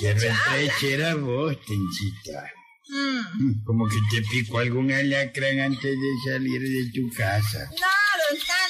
qué 0.00 0.12
retrechera 0.14 1.14
vos, 1.16 1.56
Tenchita. 1.66 2.52
Mm. 2.90 3.18
Mm, 3.50 3.64
Como 3.64 3.86
que 3.86 3.96
te 4.10 4.22
picó 4.30 4.58
algún 4.60 4.90
alacrán 4.92 5.58
antes 5.60 5.82
de 5.82 6.30
salir 6.30 6.60
de 6.62 6.90
tu 6.94 7.10
casa. 7.14 7.68
No, 7.78 7.86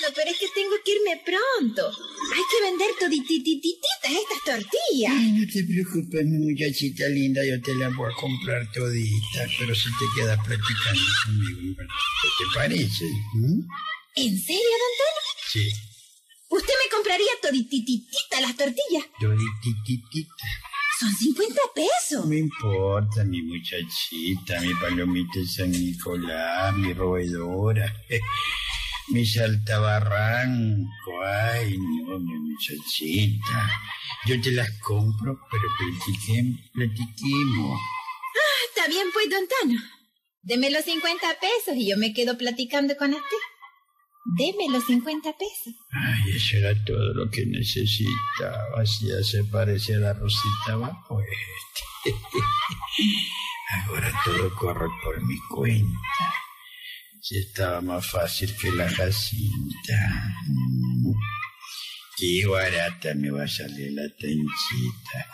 Tano, 0.00 0.12
pero 0.14 0.30
es 0.30 0.38
que 0.38 0.46
tengo 0.54 0.74
que 0.84 0.92
irme 0.92 1.22
pronto. 1.24 1.82
Hay 1.88 2.42
que 2.50 2.62
vender 2.70 2.90
todititititas 2.98 4.10
estas 4.12 4.40
tortillas. 4.44 5.12
Ay, 5.14 5.32
no 5.32 5.46
te 5.52 5.64
preocupes, 5.64 6.24
mi 6.26 6.38
muchachita 6.52 7.08
linda, 7.08 7.40
yo 7.44 7.60
te 7.62 7.74
las 7.74 7.94
voy 7.94 8.10
a 8.10 8.14
comprar 8.16 8.70
toditas, 8.72 9.50
pero 9.58 9.74
si 9.74 9.88
te 9.98 10.06
quedas 10.16 10.38
platicando 10.46 11.02
conmigo 11.26 11.58
un 11.60 11.76
ratito, 11.76 11.94
¿qué 12.22 12.28
te 12.38 12.54
parece? 12.54 13.04
¿Mm? 13.34 13.60
¿En 14.16 14.38
serio, 14.38 14.70
don 14.82 14.94
Tano? 14.98 15.20
Sí, 15.52 15.68
¿Usted 16.50 16.72
me 16.84 16.90
compraría 16.96 17.30
todititititas 17.42 18.40
las 18.40 18.56
tortillas? 18.56 19.04
toditititita. 19.20 20.44
Son 21.00 21.14
50 21.14 21.54
No 21.54 21.72
pesos. 21.74 22.26
me 22.26 22.38
importa, 22.38 23.22
mi 23.24 23.40
muchachita, 23.42 24.60
mi 24.60 24.74
palomita 24.74 25.38
de 25.38 25.46
San 25.46 25.70
Nicolás, 25.70 26.74
mi 26.74 26.92
roedora, 26.92 27.94
mi 29.10 29.26
saltabarranco. 29.26 31.22
Ay, 31.24 31.76
no, 31.78 32.18
mi 32.18 32.38
muchachita. 32.38 33.70
Yo 34.26 34.40
te 34.40 34.52
las 34.52 34.70
compro, 34.80 35.38
pero 35.50 35.62
platiquemos, 35.78 36.60
platiquemos. 36.72 37.80
Está 38.68 38.88
bien, 38.88 39.06
pues, 39.12 39.30
don 39.30 39.46
Tano. 39.48 39.80
Deme 40.42 40.70
los 40.70 40.84
50 40.84 41.26
pesos 41.40 41.76
y 41.76 41.88
yo 41.90 41.96
me 41.96 42.12
quedo 42.12 42.38
platicando 42.38 42.96
con 42.96 43.10
usted. 43.10 43.42
Deme 44.36 44.68
los 44.70 44.84
50 44.84 45.32
pesos. 45.32 45.74
Ay, 45.90 46.36
eso 46.36 46.58
era 46.58 46.74
todo 46.84 47.14
lo 47.14 47.30
que 47.30 47.46
necesitaba. 47.46 48.82
Así 48.82 49.06
ya 49.08 49.22
se 49.22 49.44
parece 49.44 49.94
a 49.94 49.98
la 49.98 50.12
Rosita 50.12 50.76
Vapueste. 50.76 51.34
Ahora 53.86 54.12
todo 54.24 54.54
corre 54.54 54.86
por 55.02 55.22
mi 55.24 55.38
cuenta. 55.50 55.98
Si 57.20 57.38
estaba 57.38 57.80
más 57.80 58.06
fácil 58.06 58.54
que 58.56 58.70
la 58.72 58.88
Jacinta. 58.88 60.32
Qué 62.16 62.46
barata 62.46 63.14
me 63.14 63.30
va 63.30 63.44
a 63.44 63.48
salir 63.48 63.92
la 63.92 64.08
tenchita. 64.16 65.26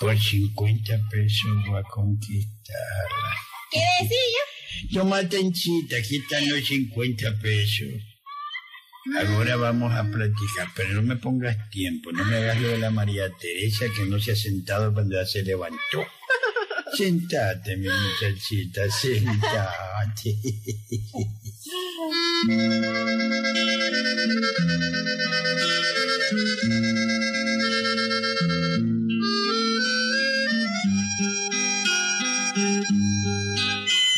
Por 0.00 0.18
50 0.18 1.08
pesos 1.10 1.50
voy 1.66 1.80
a 1.80 1.82
conquistarla. 1.82 3.36
¿Qué 3.70 3.80
decía? 4.02 4.92
Toma 4.92 5.28
tenchita, 5.28 5.96
aquí 5.96 6.16
están 6.16 6.48
los 6.48 6.66
50 6.66 7.38
pesos. 7.38 7.88
Ahora 9.26 9.56
vamos 9.56 9.92
a 9.92 10.02
platicar, 10.04 10.68
pero 10.74 10.94
no 10.94 11.02
me 11.02 11.16
pongas 11.16 11.68
tiempo, 11.70 12.10
no 12.12 12.24
me 12.24 12.36
hagas 12.36 12.60
lo 12.60 12.68
de 12.68 12.78
la 12.78 12.90
María 12.90 13.30
Teresa 13.30 13.86
que 13.94 14.06
no 14.06 14.18
se 14.18 14.32
ha 14.32 14.36
sentado 14.36 14.92
cuando 14.92 15.16
ya 15.16 15.26
se 15.26 15.42
levantó. 15.42 16.06
Sentate, 16.96 17.76
mi 17.76 17.88
muchachita, 17.88 18.88
sentate. 18.88 20.38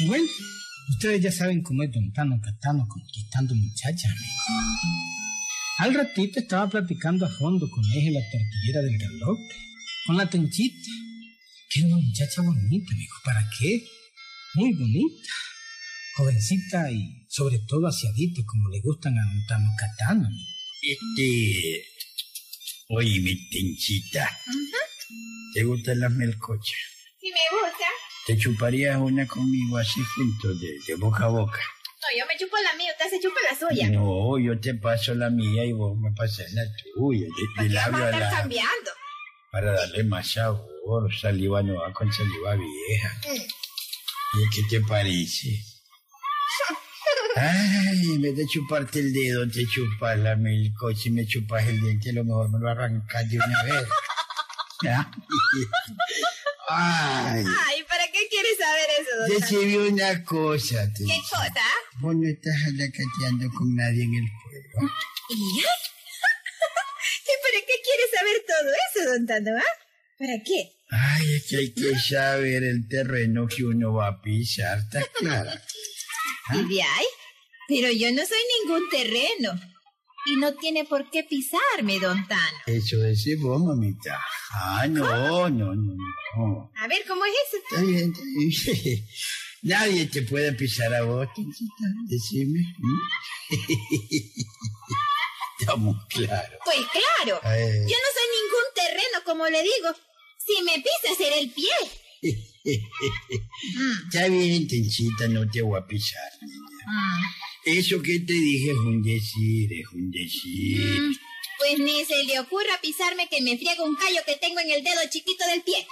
Bueno, 0.06 0.26
ustedes 0.90 1.22
ya 1.22 1.32
saben 1.32 1.62
cómo 1.62 1.82
es 1.82 1.90
Don 1.92 2.12
Tano 2.12 2.38
Catano 2.42 2.86
conquistando 2.86 3.54
muchachas. 3.54 4.12
Al 5.78 5.94
ratito 5.94 6.40
estaba 6.40 6.68
platicando 6.68 7.24
a 7.24 7.30
fondo 7.30 7.70
con 7.70 7.84
ella 7.94 8.20
la 8.20 8.26
tortillera 8.30 8.82
del 8.82 8.98
galope, 8.98 9.54
con 10.06 10.16
la 10.18 10.28
tenchita, 10.28 10.90
que 11.76 11.86
era 11.86 11.96
una 11.96 12.06
muchacha 12.06 12.42
bonita, 12.42 12.92
amigo. 12.92 13.14
¿Para 13.24 13.48
qué? 13.58 13.84
Muy 14.54 14.72
bonita. 14.74 15.28
Jovencita 16.16 16.90
y 16.90 17.26
sobre 17.28 17.58
todo 17.68 17.86
aseadita, 17.86 18.42
como 18.46 18.70
le 18.70 18.80
gustan 18.80 19.18
a 19.18 19.22
Don 19.22 19.46
Tano 19.46 19.68
Catano. 19.78 20.26
amigo. 20.26 20.50
Este. 20.82 21.84
Oye, 22.88 23.20
mi 23.20 23.48
tenchita. 23.50 24.30
¿Te 25.54 25.64
gustan 25.64 26.00
las 26.00 26.12
melcochas? 26.12 26.78
Si 27.20 27.26
me 27.30 27.38
gusta. 27.50 27.86
¿Te 28.26 28.36
chuparías 28.38 28.96
una 28.98 29.26
conmigo 29.26 29.76
así 29.78 30.00
juntos, 30.14 30.60
de, 30.60 30.68
de 30.86 30.94
boca 30.96 31.24
a 31.24 31.28
boca? 31.28 31.60
No, 31.60 32.18
yo 32.18 32.26
me 32.26 32.38
chupo 32.38 32.56
la 32.62 32.76
mía, 32.76 32.92
usted 32.92 33.10
se 33.10 33.20
chupa 33.20 33.40
la 33.50 33.58
suya. 33.58 33.90
No, 33.90 34.38
yo 34.38 34.58
te 34.60 34.74
paso 34.74 35.14
la 35.14 35.30
mía 35.30 35.64
y 35.64 35.72
vos 35.72 35.96
me 35.98 36.10
pasas 36.12 36.52
la 36.52 36.62
tuya, 36.94 37.26
de, 37.26 37.26
de 37.26 37.34
¿Para 37.54 37.68
qué 37.68 37.74
labio 37.74 37.92
vamos 37.92 38.00
a 38.00 38.04
a 38.04 38.10
estar 38.10 38.20
labio, 38.22 38.38
cambiando? 38.42 38.90
para 39.52 39.72
darle 39.72 40.04
más 40.04 40.30
sabor, 40.32 40.68
saliva 41.20 41.62
nueva 41.62 41.92
con 41.92 42.12
saliva 42.12 42.54
vieja. 42.54 43.20
¿Y 44.34 44.50
qué 44.50 44.62
te 44.68 44.80
parece? 44.80 45.62
Ay, 47.36 48.14
en 48.14 48.22
vez 48.22 48.36
de 48.36 48.46
chuparte 48.46 48.98
el 49.00 49.12
dedo, 49.12 49.48
te 49.48 49.66
chupas 49.66 50.18
la 50.18 50.36
milco. 50.36 50.94
Si 50.94 51.10
me 51.10 51.26
chupas 51.26 51.66
el 51.66 51.80
diente, 51.80 52.10
a 52.10 52.14
lo 52.14 52.24
mejor 52.24 52.50
me 52.50 52.58
lo 52.58 52.70
arrancas 52.70 53.28
de 53.28 53.36
una 53.36 53.62
vez. 53.64 53.88
Ay, 56.68 57.44
Ay, 57.66 57.82
¿para 57.84 58.06
qué 58.10 58.26
quiere 58.28 58.48
saber 58.56 58.88
eso, 58.98 59.46
sirve 59.46 59.88
una 59.88 60.24
cosa, 60.24 60.92
te 60.92 61.04
¿Qué 61.04 61.20
cosa? 61.30 61.62
Vos 62.00 62.14
no 62.16 62.28
estás 62.28 62.56
alacateando 62.66 63.48
con 63.56 63.76
nadie 63.76 64.04
en 64.04 64.14
el 64.14 64.28
pueblo. 64.42 64.90
¿Y 65.30 65.62
para 67.42 67.60
qué 67.66 67.74
quiere 67.84 68.02
saber 68.16 68.44
todo 68.46 68.70
eso, 68.90 69.10
don 69.12 69.26
Tano, 69.26 69.56
ah? 69.56 69.74
¿Para 70.18 70.42
qué? 70.44 70.75
Ay, 70.90 71.34
es 71.34 71.46
que 71.48 71.56
hay 71.56 71.72
que 71.72 71.98
saber 71.98 72.62
el 72.62 72.86
terreno 72.88 73.46
que 73.48 73.64
uno 73.64 73.94
va 73.94 74.08
a 74.08 74.20
pisar, 74.20 74.78
¿está 74.78 75.02
claro? 75.18 75.50
¿Y 76.54 76.74
de 76.74 76.82
ahí? 76.82 77.06
Pero 77.68 77.90
yo 77.90 78.10
no 78.12 78.22
soy 78.24 78.38
ningún 78.62 78.88
terreno. 78.88 79.60
Y 80.28 80.36
no 80.36 80.54
tiene 80.54 80.84
por 80.84 81.08
qué 81.10 81.22
pisarme, 81.22 82.00
don 82.00 82.26
Tano. 82.26 82.58
Eso 82.66 82.98
decís 82.98 83.40
vos, 83.40 83.62
mamita. 83.62 84.20
Ah, 84.52 84.86
no, 84.88 85.48
no, 85.48 85.74
no, 85.74 85.94
no. 86.36 86.72
A 86.76 86.88
ver, 86.88 87.04
¿cómo 87.06 87.24
es 87.24 87.32
eso? 87.46 87.56
Está 87.62 87.82
bien, 87.82 88.12
está 88.12 88.24
bien. 88.24 89.04
Nadie 89.62 90.06
te 90.06 90.22
puede 90.22 90.52
pisar 90.52 90.92
a 90.94 91.02
vos, 91.02 91.28
decime. 92.08 92.58
¿m? 92.58 92.98
Está 95.58 95.76
muy 95.76 95.96
claro. 96.10 96.58
Pues 96.64 96.78
claro. 96.92 97.40
Yo 97.42 97.96
no 97.96 98.08
soy 98.12 98.26
ningún 98.36 98.66
terreno, 98.74 99.24
como 99.24 99.46
le 99.48 99.62
digo. 99.62 99.88
Si 100.46 100.62
me 100.62 100.74
pisa, 100.76 101.14
será 101.18 101.36
el 101.38 101.50
pie. 101.50 101.66
Está 104.08 104.28
bien, 104.28 104.66
Tencita, 104.66 105.28
no 105.28 105.48
te 105.50 105.62
voy 105.62 105.78
a 105.78 105.86
pisar, 105.86 106.30
niña. 106.42 106.58
mm, 106.86 107.22
Eso 107.78 108.00
que 108.02 108.20
te 108.20 108.32
dije 108.32 108.70
es 108.70 108.76
un 108.76 109.02
decir, 109.02 109.72
es 109.72 109.88
un 109.92 110.10
decir. 110.10 111.00
mm. 111.00 111.14
Pues 111.58 111.78
ni 111.78 112.04
se 112.04 112.22
le 112.24 112.38
ocurra 112.40 112.78
pisarme 112.82 113.28
que 113.28 113.40
me 113.40 113.56
friega 113.56 113.82
un 113.82 113.96
callo 113.96 114.20
que 114.26 114.36
tengo 114.36 114.60
en 114.60 114.70
el 114.72 114.84
dedo 114.84 115.00
chiquito 115.10 115.46
del 115.48 115.62
pie. 115.62 115.86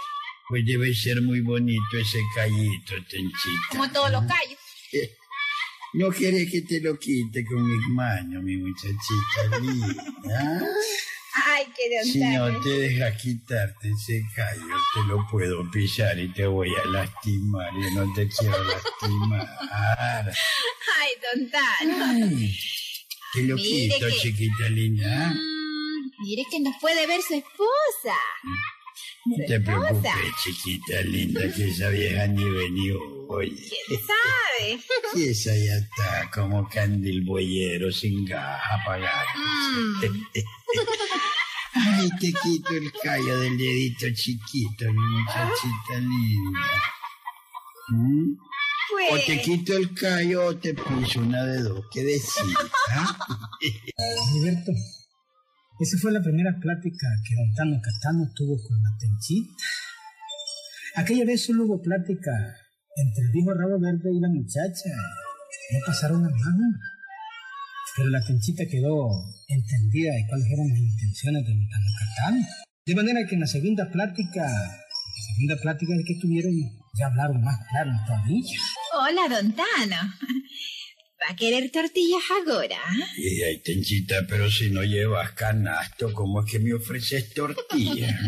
Pues 0.49 0.65
debe 0.67 0.95
ser 0.95 1.23
muy 1.23 1.41
bonito 1.41 1.81
ese 1.99 2.19
callito, 2.35 2.95
Tencita. 3.09 3.69
Como 3.71 3.91
todos 3.93 4.11
los 4.11 4.25
callos. 4.25 4.59
No 5.97 6.11
quieres 6.11 6.51
que 6.51 6.63
te 6.63 6.81
lo 6.81 6.99
quite 6.99 7.45
con 7.45 7.63
mis 7.65 7.89
manos, 7.91 8.43
mi 8.43 8.57
muchachita 8.57 9.59
linda. 9.63 10.67
Ay, 11.57 11.67
qué 11.77 12.03
Si 12.05 12.19
no 12.21 12.61
te 12.63 12.69
dejas 12.71 13.21
quitarte 13.23 13.89
ese 13.91 14.23
callo, 14.35 14.77
te 14.95 15.01
lo 15.07 15.27
puedo 15.31 15.71
pisar 15.71 16.19
y 16.19 16.33
te 16.33 16.47
voy 16.47 16.69
a 16.75 16.87
lastimar. 16.89 17.71
Yo 17.81 17.91
no 18.05 18.13
te 18.15 18.29
quiero 18.29 18.63
lastimar. 18.65 19.49
Ay, 20.99 21.11
don 21.23 21.51
Tano. 21.51 22.05
Ay, 22.05 22.57
te 23.35 23.43
lo 23.43 23.57
Mire 23.57 23.95
quito, 23.95 24.07
que- 24.07 24.13
chiquita 24.19 24.69
linda. 24.71 25.33
Mm, 25.35 26.11
mire 26.25 26.43
que 26.51 26.61
nos 26.61 26.75
puede 26.81 27.07
ver 27.07 27.21
su 27.23 27.35
esposa. 27.35 28.17
No 29.27 29.37
Su 29.37 29.45
te 29.47 29.61
preocupes, 29.61 30.13
chiquita 30.43 31.01
linda, 31.03 31.41
que 31.55 31.69
esa 31.69 31.89
vieja 31.89 32.27
ni 32.27 32.45
venió. 32.45 32.99
Oye, 33.29 33.55
¿Quién 33.57 34.01
sabe? 34.01 34.81
y 35.15 35.29
esa 35.31 35.51
ya 35.57 35.77
está 35.77 36.31
como 36.33 36.69
candil 36.69 37.23
boyero 37.23 37.91
sin 37.91 38.25
gas 38.27 38.61
apagado. 38.71 39.27
Mm, 39.37 40.03
Ay, 41.75 42.09
te 42.21 42.33
quito 42.33 42.71
el 42.75 42.93
callo 43.03 43.39
del 43.41 43.59
dedito 43.59 44.07
chiquito, 44.15 44.85
mi 44.93 45.01
muchachita 45.01 45.99
linda. 45.99 46.61
¿Mm? 47.89 48.37
O 49.11 49.17
te 49.17 49.35
pues, 49.35 49.43
quito 49.43 49.77
el 49.77 49.95
callo 49.95 50.47
o 50.47 50.57
te 50.57 50.73
piso 50.75 51.21
una 51.21 51.45
de 51.45 51.63
dos. 51.63 51.85
¿Qué 51.93 52.05
decís? 52.05 52.33
ah? 52.93 53.19
Alberto, 54.37 54.73
esa 55.81 55.99
fue 55.99 56.13
la 56.13 56.23
primera 56.23 56.57
plática 56.61 57.07
que 57.27 57.35
don 57.35 57.53
Tano 57.55 57.81
Catano 57.83 58.31
tuvo 58.35 58.57
con 58.63 58.81
la 58.81 58.97
Tenchita. 58.99 59.55
Aquella 60.97 61.25
vez 61.25 61.45
solo 61.45 61.65
hubo 61.65 61.83
plática 61.83 62.31
entre 62.97 63.25
el 63.25 63.33
viejo 63.33 63.53
rabo 63.53 63.81
verde 63.81 64.13
y 64.13 64.21
la 64.21 64.29
muchacha. 64.29 64.91
No 65.73 65.79
pasaron 65.85 66.23
las 66.23 66.33
manos. 66.33 66.94
Pero 67.97 68.11
la 68.11 68.21
Tenchita 68.27 68.65
quedó 68.67 69.09
entendida 69.49 70.13
de 70.15 70.27
cuáles 70.29 70.47
eran 70.51 70.69
las 70.69 70.79
intenciones 70.79 71.45
de 71.47 71.53
don 71.55 71.69
Tano 71.69 71.87
Catano. 71.99 72.47
De 72.87 72.95
manera 72.95 73.27
que 73.27 73.35
en 73.35 73.41
la 73.41 73.47
segunda 73.47 73.91
plática, 73.91 74.43
la 74.43 75.23
segunda 75.35 75.57
plática 75.63 75.93
que 76.07 76.15
tuvieron, 76.21 76.53
ya 76.99 77.07
hablaron 77.07 77.41
más 77.43 77.57
claro 77.71 77.91
en 77.91 78.05
tablilla. 78.07 78.59
hola, 78.95 79.29
don 79.37 79.53
Tano. 79.55 79.97
¿Va 81.23 81.33
a 81.33 81.37
querer 81.37 81.71
tortillas 81.71 82.23
ahora? 82.47 82.77
ah? 82.85 83.07
Y 83.17 83.43
ay, 83.43 83.63
Tenchita, 83.63 84.27
pero 84.29 84.51
si 84.51 84.69
no 84.71 84.83
llevas 84.83 85.33
canasto, 85.33 86.13
¿cómo 86.13 86.43
es 86.45 86.51
que 86.51 86.59
me 86.59 86.75
ofreces 86.75 87.33
tortilla? 87.33 88.09
eh? 88.11 88.13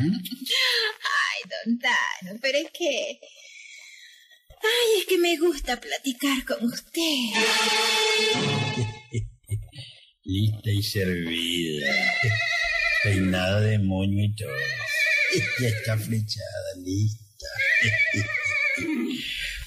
Ay, 1.19 1.41
don 1.67 1.79
Tano, 1.79 2.39
pero 2.41 2.57
es 2.59 2.69
que... 2.73 3.19
Ay, 4.63 5.01
es 5.01 5.07
que 5.07 5.19
me 5.19 5.37
gusta 5.37 5.79
platicar 5.79 6.45
con 6.47 6.65
usted. 6.65 7.03
Lista 10.27 10.71
y 10.73 10.83
servida. 10.83 11.95
Peinada 13.05 13.61
de 13.61 13.79
moño 13.79 14.25
y 14.25 14.35
todo. 14.35 14.51
Ya 15.61 15.69
está 15.69 15.97
flechada, 15.97 16.75
lista. 16.85 17.47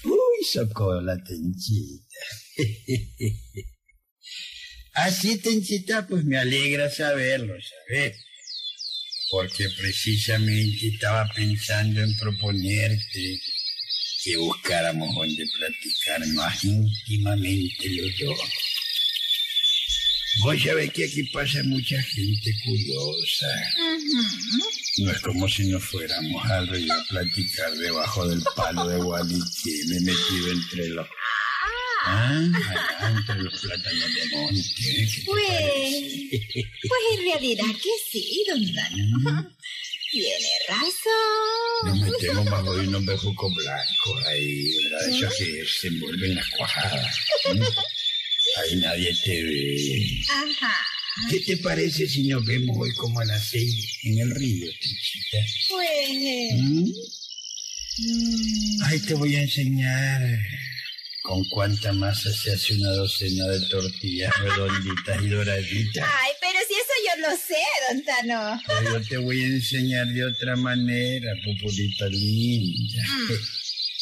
Uy, 0.04 0.44
socó 0.52 1.00
la 1.00 1.16
tenchita. 1.24 2.18
Así, 4.92 5.38
tenchita, 5.38 6.06
pues 6.06 6.24
me 6.24 6.36
alegra 6.36 6.90
saberlo, 6.90 7.54
¿sabes? 7.62 8.18
Porque 9.30 9.66
precisamente 9.78 10.88
estaba 10.88 11.26
pensando 11.34 12.02
en 12.02 12.14
proponerte 12.18 13.40
que 14.24 14.36
buscáramos 14.36 15.14
donde 15.14 15.46
platicar 15.56 16.26
más 16.34 16.64
íntimamente 16.64 17.88
los 17.88 18.18
dos. 18.18 18.69
Vos 20.38 20.62
sabés 20.62 20.92
que 20.92 21.04
aquí 21.04 21.24
pasa 21.24 21.62
mucha 21.64 22.00
gente 22.02 22.54
curiosa. 22.64 23.46
No 24.98 25.10
es 25.10 25.20
como 25.20 25.48
si 25.48 25.68
nos 25.68 25.84
fuéramos 25.84 26.44
al 26.50 26.68
río 26.68 26.94
a 26.94 27.04
platicar 27.08 27.72
debajo 27.76 28.28
del 28.28 28.42
palo 28.54 28.88
de 28.88 28.96
Gualiquí, 28.98 29.84
metido 30.00 30.52
entre 30.52 30.88
los... 30.90 31.06
Ah, 32.06 32.32
entre 32.32 33.42
los 33.42 33.60
plátanos 33.60 34.14
de 34.14 34.36
monte. 34.36 34.62
¿qué 34.76 35.08
te 35.14 35.22
Pues, 35.26 36.64
pues 36.88 37.02
en 37.18 37.24
realidad 37.24 37.76
que 37.82 37.90
sí, 38.10 38.44
don 38.48 38.74
Tano. 38.74 39.50
Tiene 40.10 40.48
razón. 40.68 41.84
Nos 41.84 41.98
metemos 42.00 42.44
bajo 42.46 42.74
de 42.74 42.88
unos 42.88 43.04
bejucos 43.04 43.54
blancos 43.54 44.26
ahí, 44.26 44.76
¿verdad? 44.84 45.08
Esos 45.08 45.34
que 45.36 45.64
se 45.66 45.88
envuelven 45.88 46.34
las 46.36 46.48
cuajadas. 46.50 47.16
¿Mm? 47.52 47.62
Ahí 48.56 48.76
nadie 48.76 49.14
te 49.24 49.42
ve. 49.42 50.24
Ajá. 50.28 50.76
¿Qué 51.28 51.40
te 51.40 51.56
parece 51.58 52.08
si 52.08 52.28
nos 52.28 52.44
vemos 52.44 52.76
hoy 52.78 52.94
como 52.94 53.20
a 53.20 53.24
las 53.24 53.48
seis 53.48 53.98
en 54.04 54.18
el 54.18 54.30
río, 54.30 54.70
Tenchita? 54.80 55.38
Pues... 55.68 56.54
¿Mm? 56.54 56.88
mm, 57.98 58.82
Ay, 58.84 59.00
te 59.00 59.14
voy 59.14 59.36
a 59.36 59.42
enseñar 59.42 60.22
con 61.22 61.44
cuánta 61.50 61.92
masa 61.92 62.32
se 62.32 62.52
hace 62.52 62.74
una 62.74 62.90
docena 62.92 63.46
de 63.48 63.60
tortillas 63.68 64.32
redonditas 64.38 65.22
y 65.22 65.28
doraditas. 65.28 66.08
Ay, 66.22 66.32
pero 66.40 66.58
si 66.66 66.74
eso 66.74 66.92
yo 67.06 67.28
lo 67.28 67.36
sé, 67.36 67.62
don 67.88 68.04
Tano. 68.04 68.60
Pero 68.66 68.98
yo 68.98 69.08
te 69.08 69.16
voy 69.18 69.40
a 69.40 69.46
enseñar 69.46 70.06
de 70.08 70.24
otra 70.24 70.56
manera, 70.56 71.32
populita 71.44 72.06
linda. 72.08 73.02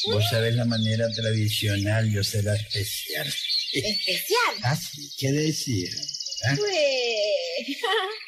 Vos 0.06 0.24
sabés 0.30 0.54
la 0.54 0.64
manera 0.64 1.11
tradicional, 1.11 2.11
yo 2.11 2.22
sé 2.22 2.42
la 2.42 2.54
especial. 2.54 3.28
Especial. 3.72 4.57
Así 4.62 5.11
que 5.18 5.33
decir. 5.33 5.90
¿ah? 6.48 6.54
Pues... 6.57 7.76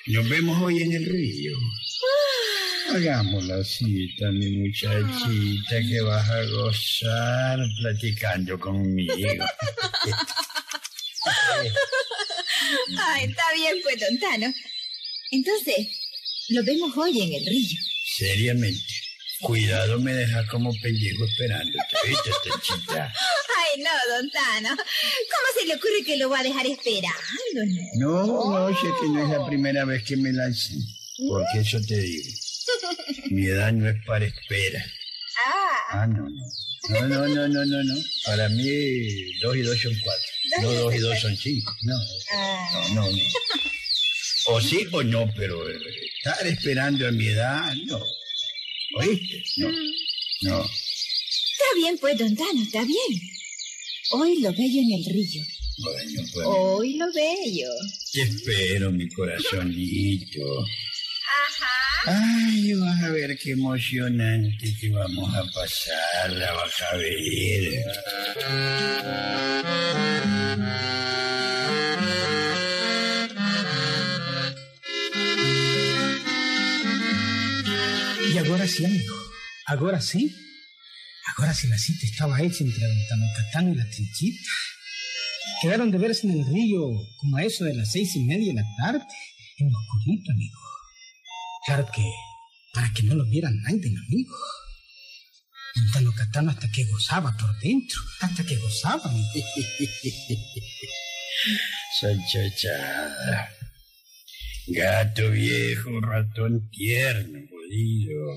Nos 0.07 0.29
vemos 0.29 0.61
hoy 0.63 0.83
en 0.83 0.93
el 0.93 1.07
río. 1.07 1.57
Hagamos 2.89 3.45
la 3.45 3.63
cita, 3.63 4.31
mi 4.33 4.51
muchachita, 4.57 5.81
que 5.89 6.01
vas 6.01 6.29
a 6.29 6.45
gozar 6.45 7.59
platicando 7.81 8.59
conmigo. 8.59 9.15
Ay, 12.99 13.25
está 13.25 13.43
bien, 13.55 13.77
pues, 13.83 14.01
don 14.01 14.19
Tano. 14.19 14.53
Entonces, 15.31 15.87
lo 16.49 16.65
vemos 16.65 16.97
hoy 16.97 17.23
en 17.23 17.35
el 17.35 17.47
río. 17.47 17.79
Seriamente. 18.17 18.95
Cuidado, 19.41 19.99
me 20.01 20.13
dejas 20.13 20.47
como 20.49 20.73
pellejo 20.81 21.25
esperándote. 21.25 21.97
¿Viste, 22.07 22.31
Tenchita? 22.45 23.13
Ay, 23.75 23.83
no, 23.83 24.15
don 24.17 24.31
Tano. 24.31 24.69
¿Cómo 24.77 25.59
se 25.59 25.67
le 25.67 25.75
ocurre 25.75 26.05
que 26.05 26.17
lo 26.17 26.29
va 26.29 26.41
a 26.41 26.43
dejar 26.43 26.67
esperando? 26.67 27.17
No, 27.97 28.27
no, 28.27 28.77
sé 28.77 28.87
que 29.01 29.09
no 29.09 29.23
es 29.23 29.39
la 29.39 29.47
primera 29.47 29.85
vez 29.85 30.03
que 30.05 30.17
me 30.17 30.33
lancé. 30.33 30.75
Porque 31.29 31.61
eso 31.61 31.79
te 31.87 31.99
digo. 31.99 32.29
Mi 33.31 33.47
edad 33.47 33.73
no 33.73 33.89
es 33.89 33.97
para 34.07 34.27
espera. 34.27 34.85
Ah, 35.47 35.71
Ah, 35.93 36.07
no, 36.07 36.29
no. 36.29 36.47
No, 36.89 37.09
no, 37.09 37.29
no, 37.29 37.49
no, 37.49 37.65
no, 37.65 37.83
no. 37.83 37.95
Para 38.25 38.49
mí, 38.49 39.33
dos 39.41 39.57
y 39.57 39.61
dos 39.61 39.81
son 39.81 39.93
cuatro. 40.03 40.27
No, 40.63 40.73
dos 40.73 40.95
y 40.95 40.99
dos 40.99 41.21
son 41.21 41.37
cinco. 41.37 41.75
No, 41.83 41.97
ah. 42.33 42.87
no, 42.95 43.03
no. 43.03 43.11
no. 43.11 43.19
O 44.47 44.61
sí 44.61 44.87
o 44.93 45.03
no, 45.03 45.31
pero 45.37 45.69
eh, 45.69 45.79
estar 46.17 46.47
esperando 46.47 47.07
a 47.07 47.13
mi 47.13 47.27
edad, 47.27 47.75
no. 47.87 48.01
¿Oíste? 48.97 49.43
No, 49.59 49.69
no. 50.43 50.65
Está 50.65 51.65
bien, 51.77 51.99
pues, 51.99 52.19
don 52.19 52.35
Tano, 52.35 52.63
está 52.63 52.85
bien. 52.85 53.21
Hoy 54.13 54.41
lo 54.41 54.53
bello 54.53 54.81
en 54.81 54.93
el 54.93 55.05
río. 55.05 55.43
Bueno, 55.79 56.23
pues 56.33 56.47
Hoy 56.47 56.95
lo 56.97 57.07
bello. 57.13 57.69
te 58.13 58.23
espero, 58.23 58.91
mi 58.91 59.09
corazonito. 59.09 60.65
Ay, 62.07 62.73
vas 62.75 63.03
a 63.03 63.11
ver 63.11 63.39
qué 63.39 63.53
emocionante 63.53 64.75
que 64.81 64.89
vamos 64.91 65.35
a 65.35 65.45
pasar, 65.53 66.33
la 66.33 66.53
vas 66.53 66.73
a 66.93 66.97
ver. 66.97 67.85
Y 78.33 78.39
agora 78.39 78.67
sí, 78.67 78.85
amigo. 78.85 79.15
Agora 79.67 80.01
sí. 80.01 80.35
Agora 81.37 81.55
sí 81.55 81.69
la 81.69 81.79
cita 81.79 82.07
estaba 82.07 82.41
hecha 82.41 82.65
entre 82.65 82.87
don 82.87 83.07
Tanocatán 83.09 83.73
y 83.73 83.77
la 83.77 83.89
trinchita. 83.89 84.51
Quedaron 85.63 85.91
de 85.91 85.99
verse 85.99 86.27
en 86.27 86.39
el 86.39 86.47
río 86.47 86.81
como 87.19 87.37
a 87.37 87.45
eso 87.45 87.65
de 87.65 87.75
las 87.75 87.93
seis 87.93 88.17
y 88.17 88.21
media 88.21 88.53
de 88.53 88.61
la 88.61 88.67
tarde, 88.79 89.05
en 89.59 89.71
lo 89.71 89.79
oscurito, 89.79 90.33
amigo. 90.33 90.59
Claro 91.67 91.87
que 91.95 92.11
para 92.73 92.93
que 92.93 93.03
no 93.03 93.15
lo 93.15 93.25
vieran 93.27 93.61
nadie, 93.63 93.95
amigo. 94.07 94.35
Don 95.75 95.91
Tanocatán 95.93 96.49
hasta 96.49 96.71
que 96.71 96.85
gozaba 96.85 97.37
por 97.37 97.59
dentro, 97.61 98.01
hasta 98.21 98.45
que 98.45 98.57
gozaba, 98.57 99.05
amigo. 99.05 99.29
Sanchachada. 102.01 103.51
Gato 104.67 105.31
viejo, 105.31 106.01
ratón 106.01 106.71
tierno, 106.71 107.41
jodido. 107.51 108.37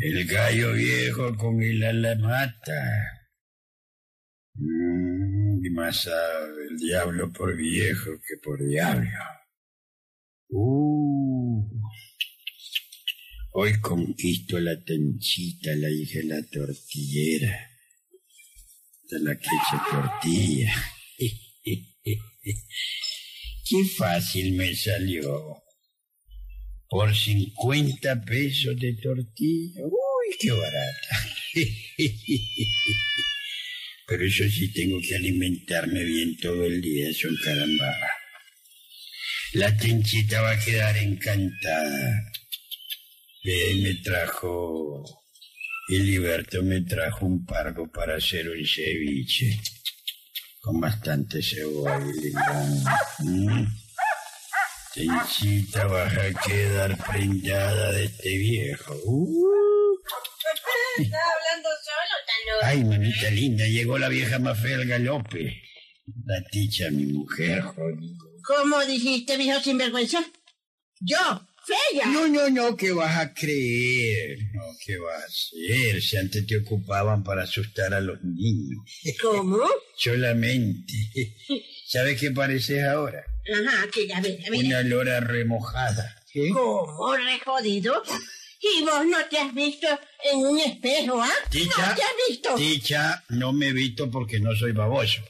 El 0.00 0.26
gallo 0.28 0.74
viejo 0.74 1.36
con 1.36 1.60
el 1.60 1.82
ala 1.82 2.14
mata. 2.14 2.82
Mm, 4.54 5.66
y 5.66 5.70
más 5.70 6.04
sabe 6.04 6.68
el 6.70 6.78
diablo 6.78 7.32
por 7.32 7.56
viejo 7.56 8.12
que 8.12 8.36
por 8.40 8.64
diablo. 8.64 9.10
Uh, 10.50 11.68
hoy 13.54 13.80
conquisto 13.80 14.60
la 14.60 14.80
tenchita, 14.84 15.74
la 15.74 15.90
hija 15.90 16.20
de 16.20 16.26
la 16.26 16.42
tortillera. 16.48 17.68
De 19.10 19.18
la 19.18 19.36
que 19.36 19.48
echa 19.48 19.84
tortilla. 19.90 20.72
Qué 23.68 23.84
fácil 23.96 24.56
me 24.56 24.76
salió. 24.76 25.60
Por 26.88 27.14
50 27.14 28.24
pesos 28.24 28.76
de 28.76 28.94
tortilla. 28.94 29.82
Uy, 29.84 30.36
qué 30.40 30.50
barata. 30.52 31.08
Pero 34.06 34.24
eso 34.24 34.44
sí 34.48 34.72
tengo 34.72 34.98
que 35.06 35.16
alimentarme 35.16 36.02
bien 36.02 36.36
todo 36.38 36.64
el 36.64 36.80
día, 36.80 37.12
son 37.12 37.36
caramba. 37.44 37.94
La 39.52 39.76
tenchita 39.76 40.40
va 40.40 40.52
a 40.52 40.58
quedar 40.58 40.96
encantada. 40.96 42.32
Ve, 43.44 43.74
me 43.82 43.94
trajo... 43.96 45.04
Filiberto 45.88 46.62
me 46.62 46.82
trajo 46.82 47.24
un 47.24 47.46
pargo 47.46 47.90
para 47.90 48.16
hacer 48.16 48.46
un 48.50 48.62
ceviche 48.66 49.58
con 50.60 50.78
bastante 50.80 51.42
cebolla 51.42 51.98
y 51.98 52.20
limón. 52.20 52.84
Mm. 53.20 53.87
Tenchita, 54.98 55.86
vas 55.86 56.12
a 56.12 56.34
quedar 56.44 56.98
prendada 57.06 57.92
de 57.92 58.04
este 58.06 58.36
viejo. 58.36 58.94
Uh. 59.04 61.02
Está 61.02 61.18
hablando 61.18 61.68
solo. 61.84 62.62
Ay, 62.62 62.84
manita 62.84 63.30
linda, 63.30 63.64
llegó 63.66 63.98
la 63.98 64.08
vieja 64.08 64.38
más 64.38 64.58
fea 64.60 64.76
al 64.76 64.86
galope. 64.86 65.62
La 66.24 66.42
ticha, 66.50 66.90
mi 66.90 67.04
mujer, 67.04 67.60
jodido. 67.62 68.24
¿Cómo 68.44 68.80
dijiste, 68.86 69.36
viejo 69.36 69.60
sinvergüenza? 69.60 70.24
Yo, 71.00 71.47
No, 72.06 72.28
no, 72.28 72.48
no, 72.50 72.76
¿qué 72.76 72.92
vas 72.92 73.18
a 73.18 73.34
creer? 73.34 74.38
No, 74.52 74.62
¿qué 74.84 74.98
vas 74.98 75.22
a 75.22 75.26
hacer? 75.26 76.02
Si 76.02 76.16
antes 76.16 76.46
te 76.46 76.56
ocupaban 76.58 77.22
para 77.22 77.42
asustar 77.42 77.94
a 77.94 78.00
los 78.00 78.22
niños. 78.22 78.84
¿Cómo? 79.20 79.58
Solamente. 79.96 80.94
¿Sabes 81.86 82.20
qué 82.20 82.30
pareces 82.30 82.84
ahora? 82.84 83.24
Ajá, 83.52 83.88
que 83.90 84.12
a 84.12 84.20
ver, 84.20 84.38
a 84.46 84.50
ver. 84.50 84.64
Una 84.64 84.82
lora 84.82 85.20
remojada. 85.20 86.22
¿Qué? 86.32 86.50
¿Cómo, 86.50 87.16
re 87.16 87.38
jodido? 87.40 88.02
¿Y 88.60 88.84
vos 88.84 89.06
no 89.06 89.18
te 89.30 89.38
has 89.38 89.54
visto 89.54 89.86
en 90.30 90.38
un 90.38 90.58
espejo, 90.58 91.22
ah? 91.22 91.30
Ticha, 91.50 91.88
¿No 91.88 91.94
te 91.94 92.02
has 92.02 92.28
visto? 92.28 92.54
Ticha, 92.56 93.24
no 93.28 93.52
me 93.52 93.68
he 93.68 93.72
visto 93.72 94.10
porque 94.10 94.40
no 94.40 94.54
soy 94.56 94.72
baboso. 94.72 95.22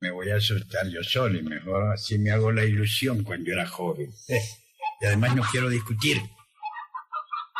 Me 0.00 0.10
voy 0.10 0.30
a 0.30 0.36
asustar 0.36 0.88
yo 0.88 1.02
solo 1.02 1.38
y 1.38 1.42
mejor 1.42 1.92
así 1.92 2.18
me 2.18 2.30
hago 2.30 2.52
la 2.52 2.64
ilusión 2.64 3.22
cuando 3.24 3.52
era 3.52 3.66
joven. 3.66 4.10
Y 5.00 5.06
además 5.06 5.34
no 5.34 5.42
quiero 5.50 5.68
discutir. 5.68 6.22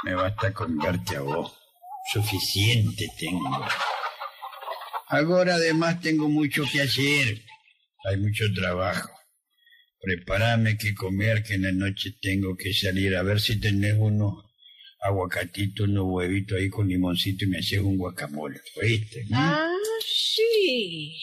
Me 0.05 0.15
basta 0.15 0.53
con 0.53 0.79
verte 0.79 1.17
a 1.17 1.21
vos. 1.21 1.57
Suficiente 2.13 3.09
tengo. 3.19 3.67
Ahora 5.09 5.55
además 5.55 6.01
tengo 6.01 6.29
mucho 6.29 6.65
que 6.71 6.83
hacer. 6.83 7.43
Hay 8.05 8.17
mucho 8.17 8.45
trabajo. 8.55 9.11
Prepárame 10.01 10.79
que 10.79 10.95
comer, 10.95 11.43
que 11.43 11.55
en 11.55 11.63
la 11.63 11.73
noche 11.73 12.15
tengo 12.21 12.57
que 12.57 12.73
salir 12.73 13.15
a 13.17 13.23
ver 13.23 13.41
si 13.41 13.61
tenés 13.61 13.95
unos 13.99 14.45
aguacatitos, 15.03 15.89
unos 15.89 16.05
huevitos 16.09 16.59
ahí 16.59 16.71
con 16.71 16.89
limoncito 16.89 17.45
y 17.45 17.49
me 17.49 17.59
haces 17.59 17.81
un 17.81 17.99
guacamole. 17.99 18.61
¿Oíste? 18.77 19.27
Ah, 19.33 19.75
sí. 20.07 21.17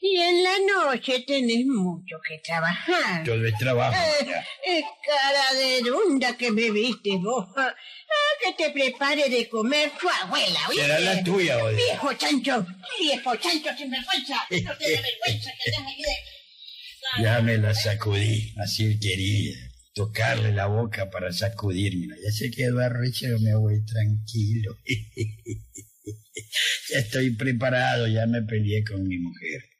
Y 0.00 0.16
en 0.16 0.44
la 0.44 0.58
noche 0.58 1.24
tenés 1.26 1.66
mucho 1.66 2.16
que 2.26 2.38
trabajar. 2.38 3.24
Todo 3.24 3.44
es 3.44 3.54
trabajo. 3.58 3.96
Eh, 3.96 4.32
eh, 4.66 4.82
cara 5.04 5.58
de 5.58 5.90
runda 5.90 6.36
que 6.36 6.50
me 6.50 6.70
viste 6.70 7.16
vos. 7.16 7.46
Ah, 7.56 7.74
que 8.40 8.52
te 8.64 8.70
prepare 8.70 9.28
de 9.28 9.48
comer 9.48 9.90
tu 10.00 10.08
abuela, 10.08 10.60
¿oíste? 10.68 10.84
Será 10.84 11.00
la 11.00 11.24
tuya, 11.24 11.62
oye. 11.64 11.76
Viejo 11.76 12.12
chancho, 12.14 12.66
viejo 13.00 13.36
chancho 13.36 13.70
sin 13.76 13.90
vergüenza. 13.90 14.36
No 14.50 14.76
tiene 14.76 15.02
vergüenza 15.02 15.50
que 15.62 15.70
de... 15.70 17.22
Ya 17.22 17.40
me 17.40 17.58
la 17.58 17.74
sacudí, 17.74 18.54
así 18.58 18.98
quería. 19.00 19.56
Tocarle 19.94 20.52
la 20.52 20.66
boca 20.66 21.10
para 21.10 21.32
sacudírmela. 21.32 22.14
Ya 22.22 22.30
se 22.30 22.50
quedó 22.50 22.78
arrecho, 22.80 23.26
me 23.40 23.56
voy 23.56 23.84
tranquilo. 23.84 24.76
ya 26.90 26.98
estoy 27.00 27.34
preparado, 27.34 28.06
ya 28.06 28.26
me 28.26 28.42
peleé 28.42 28.84
con 28.84 29.06
mi 29.06 29.18
mujer. 29.18 29.77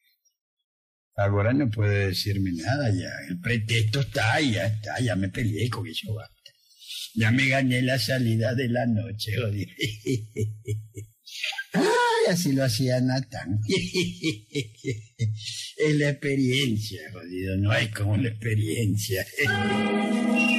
Ahora 1.19 1.53
no 1.53 1.69
puede 1.69 2.07
decirme 2.07 2.53
nada 2.53 2.91
ya. 2.91 3.11
El 3.29 3.41
pretexto 3.41 4.01
está 4.03 4.41
ya 4.41 4.67
está, 4.67 5.01
ya 5.01 5.17
me 5.17 5.29
peleé 5.29 5.69
con 5.69 5.85
eso 5.85 6.15
basta. 6.15 6.53
Ya 7.15 7.33
me 7.33 7.49
gané 7.49 7.83
la 7.83 7.99
salida 7.99 8.55
de 8.55 8.69
la 8.69 8.87
noche, 8.87 9.37
jodido. 9.37 9.69
Ay, 11.73 11.83
así 12.29 12.53
lo 12.53 12.63
hacía 12.63 13.01
Natán. 13.01 13.59
es 15.77 15.97
la 15.97 16.11
experiencia, 16.11 17.01
jodido. 17.13 17.57
No 17.57 17.73
hay 17.73 17.89
como 17.89 18.17
la 18.17 18.29
experiencia. 18.29 19.27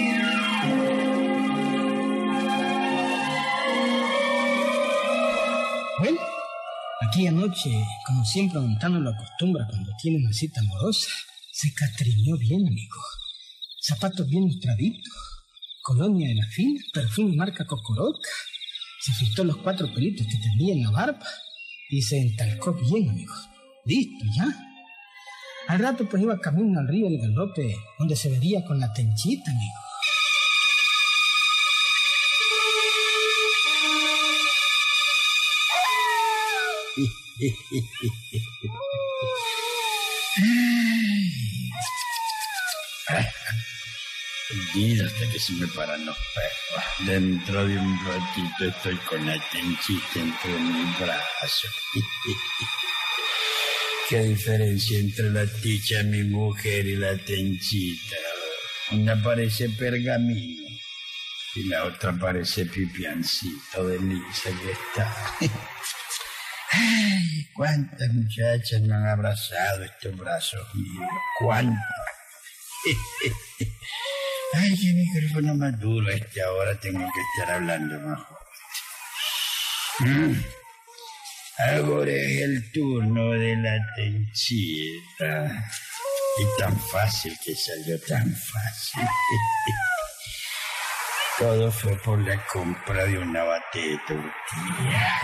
aquí 7.20 7.28
anoche, 7.28 7.70
como 8.07 8.24
siempre 8.24 8.61
Montano 8.61 8.97
lo 9.01 9.09
acostumbra 9.09 9.67
cuando 9.67 9.91
tiene 10.01 10.20
una 10.20 10.32
cita 10.32 10.61
amorosa, 10.61 11.09
se 11.51 11.74
catriñó 11.74 12.38
bien, 12.38 12.65
amigo. 12.65 12.95
Zapatos 13.82 14.26
bien 14.26 14.43
lustraditos, 14.43 15.13
colonia 15.82 16.30
de 16.30 16.36
la 16.36 16.45
fina, 16.47 16.80
perfume 16.93 17.36
marca 17.36 17.65
Cocoroca. 17.65 18.30
Se 19.01 19.11
afeitó 19.11 19.43
los 19.43 19.57
cuatro 19.57 19.93
pelitos 19.93 20.28
que 20.28 20.38
tenía 20.38 20.74
en 20.74 20.84
la 20.84 20.91
barba 20.91 21.28
y 21.89 22.01
se 22.01 22.22
entalcó 22.22 22.74
bien, 22.74 23.09
amigo. 23.09 23.34
Listo, 23.86 24.26
ya. 24.38 24.47
Al 25.67 25.80
rato 25.80 26.07
pues 26.07 26.24
iba 26.24 26.39
camino 26.39 26.80
al 26.80 26.88
río 26.88 27.09
del 27.09 27.20
galope, 27.20 27.76
donde 27.97 28.15
se 28.15 28.30
vería 28.30 28.63
con 28.63 28.80
la 28.80 28.93
tenchita, 28.93 29.51
amigo. 29.51 29.89
Hasta 45.06 45.32
que 45.32 45.40
se 45.40 45.54
me 45.54 45.68
paran. 45.68 46.06
Dentro 47.06 47.66
de 47.66 47.78
un 47.78 48.00
ratito 48.06 48.66
estoy 48.76 48.98
con 48.98 49.26
la 49.26 49.40
tenchita 49.52 50.20
entre 50.20 50.52
mis 50.60 51.00
brazos. 51.00 51.72
¿Qué 54.10 54.22
diferencia 54.24 55.00
entre 55.00 55.30
la 55.30 55.46
ticha, 55.46 56.04
mi 56.04 56.24
mujer, 56.24 56.86
y 56.88 56.96
la 56.96 57.16
tenchita? 57.18 58.16
Una 58.92 59.22
parece 59.22 59.70
pergamino 59.70 60.68
y 61.56 61.64
la 61.64 61.86
otra 61.86 62.14
parece 62.14 62.66
pipiancito 62.66 63.88
de 63.88 64.00
lisa 64.00 64.50
que 64.50 64.72
está. 64.72 65.36
Ay, 66.72 67.49
cuántas 67.53 68.13
muchachas 68.13 68.82
me 68.82 68.95
han 68.95 69.07
abrazado 69.07 69.84
estos 69.84 70.15
brazos 70.15 70.76
míos, 70.76 71.09
cuántas. 71.39 71.84
Ay, 74.53 74.76
qué 74.76 74.93
micrófono 74.93 75.55
más 75.55 75.80
duro 75.80 76.09
este 76.09 76.41
ahora 76.41 76.80
tengo 76.80 76.99
que 76.99 77.41
estar 77.41 77.55
hablando 77.55 77.99
más 77.99 78.20
mm. 79.99 80.34
Ahora 81.59 82.09
es 82.09 82.41
el 82.41 82.72
turno 82.72 83.32
de 83.32 83.55
la 83.57 83.78
tenchita. 83.95 85.72
Y 86.38 86.57
tan 86.57 86.80
fácil 86.80 87.38
que 87.43 87.53
salió, 87.53 87.99
tan 88.07 88.34
fácil. 88.34 89.03
Todo 91.38 91.70
fue 91.70 91.97
por 91.97 92.17
la 92.20 92.41
compra 92.45 93.03
de 93.03 93.17
una 93.17 93.43
bate 93.43 93.80
de 93.80 93.97
tortilla. 94.07 95.20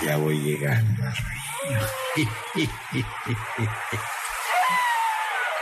Ya 0.00 0.16
voy 0.16 0.38
llegando 0.38 1.04
al 1.04 1.16
río. 1.16 1.80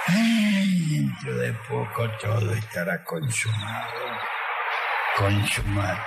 Dentro 0.08 1.36
de 1.36 1.52
poco 1.68 2.08
todo 2.20 2.52
estará 2.52 3.04
consumado. 3.04 4.18
Consumado. 5.16 5.98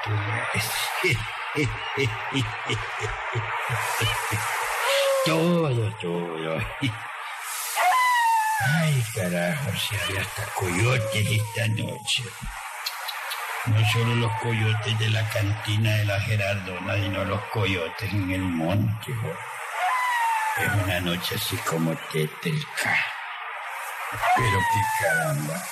todo, 5.26 5.92
todo. 6.02 6.58
Ay, 8.68 9.06
carajo, 9.14 9.72
si 9.78 9.96
hay 9.96 10.18
hasta 10.18 10.46
coyotes 10.56 11.28
esta 11.32 11.68
noche. 11.68 12.24
No 13.68 13.84
solo 13.92 14.14
los 14.16 14.32
coyotes 14.44 15.00
de 15.00 15.10
la 15.10 15.28
cantina 15.30 15.92
de 15.96 16.06
la 16.06 16.22
Gerardona, 16.22 16.94
sino 16.96 17.26
los 17.26 17.42
coyotes 17.46 18.14
en 18.14 18.30
el 18.30 18.42
monte. 18.42 19.12
Es 20.58 20.72
una 20.84 21.00
noche 21.00 21.34
así 21.36 21.58
como 21.58 21.96
tétrica. 22.12 22.96
Pero 24.36 24.60
qué 24.60 24.82
caramba. 25.02 25.64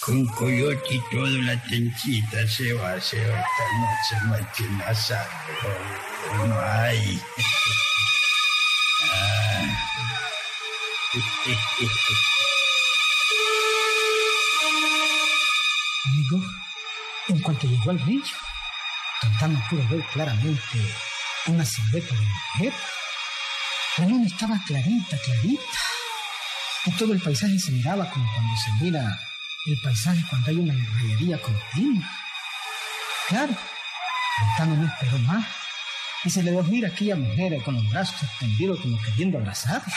Con 0.00 0.26
coyote 0.26 0.94
y 0.94 1.00
todo 1.10 1.26
la 1.26 1.60
tenchita 1.62 2.46
se 2.46 2.74
va, 2.74 3.00
se 3.00 3.26
va 3.26 3.40
esta 3.40 3.64
noche, 3.80 4.16
no 4.24 4.34
hay 4.34 4.44
quien 4.54 4.82
la. 4.82 5.26
No 6.46 6.60
hay. 6.60 7.22
Amigo, 16.06 16.40
en 17.28 17.40
cuanto 17.40 17.66
llegó 17.66 17.90
al 17.90 18.00
río, 18.00 18.22
Tantano 19.20 19.62
pudo 19.68 19.86
ver 19.88 20.04
claramente 20.12 20.78
una 21.46 21.64
silueta 21.64 22.14
de 22.14 22.20
mujer. 22.20 22.72
La 23.98 24.06
luna 24.06 24.26
estaba 24.26 24.60
clarita, 24.66 25.16
clarita. 25.24 25.78
Y 26.84 26.90
todo 26.92 27.12
el 27.12 27.20
paisaje 27.20 27.58
se 27.58 27.72
miraba 27.72 28.08
como 28.10 28.30
cuando 28.32 28.54
se 28.56 28.84
mira 28.84 29.18
el 29.66 29.80
paisaje 29.82 30.20
cuando 30.28 30.50
hay 30.50 30.56
una 30.56 30.74
rayería 30.74 31.38
continua. 31.40 32.08
Claro, 33.28 33.56
Tantano 34.38 34.82
no 34.82 34.86
esperó 34.86 35.18
más 35.20 35.46
y 36.24 36.30
se 36.30 36.42
le 36.42 36.50
dio 36.50 36.86
a 36.86 36.88
aquella 36.88 37.16
mujer 37.16 37.60
con 37.64 37.74
los 37.74 37.90
brazos 37.90 38.22
extendidos 38.22 38.80
como 38.80 39.00
queriendo 39.02 39.38
abrazarla. 39.38 39.94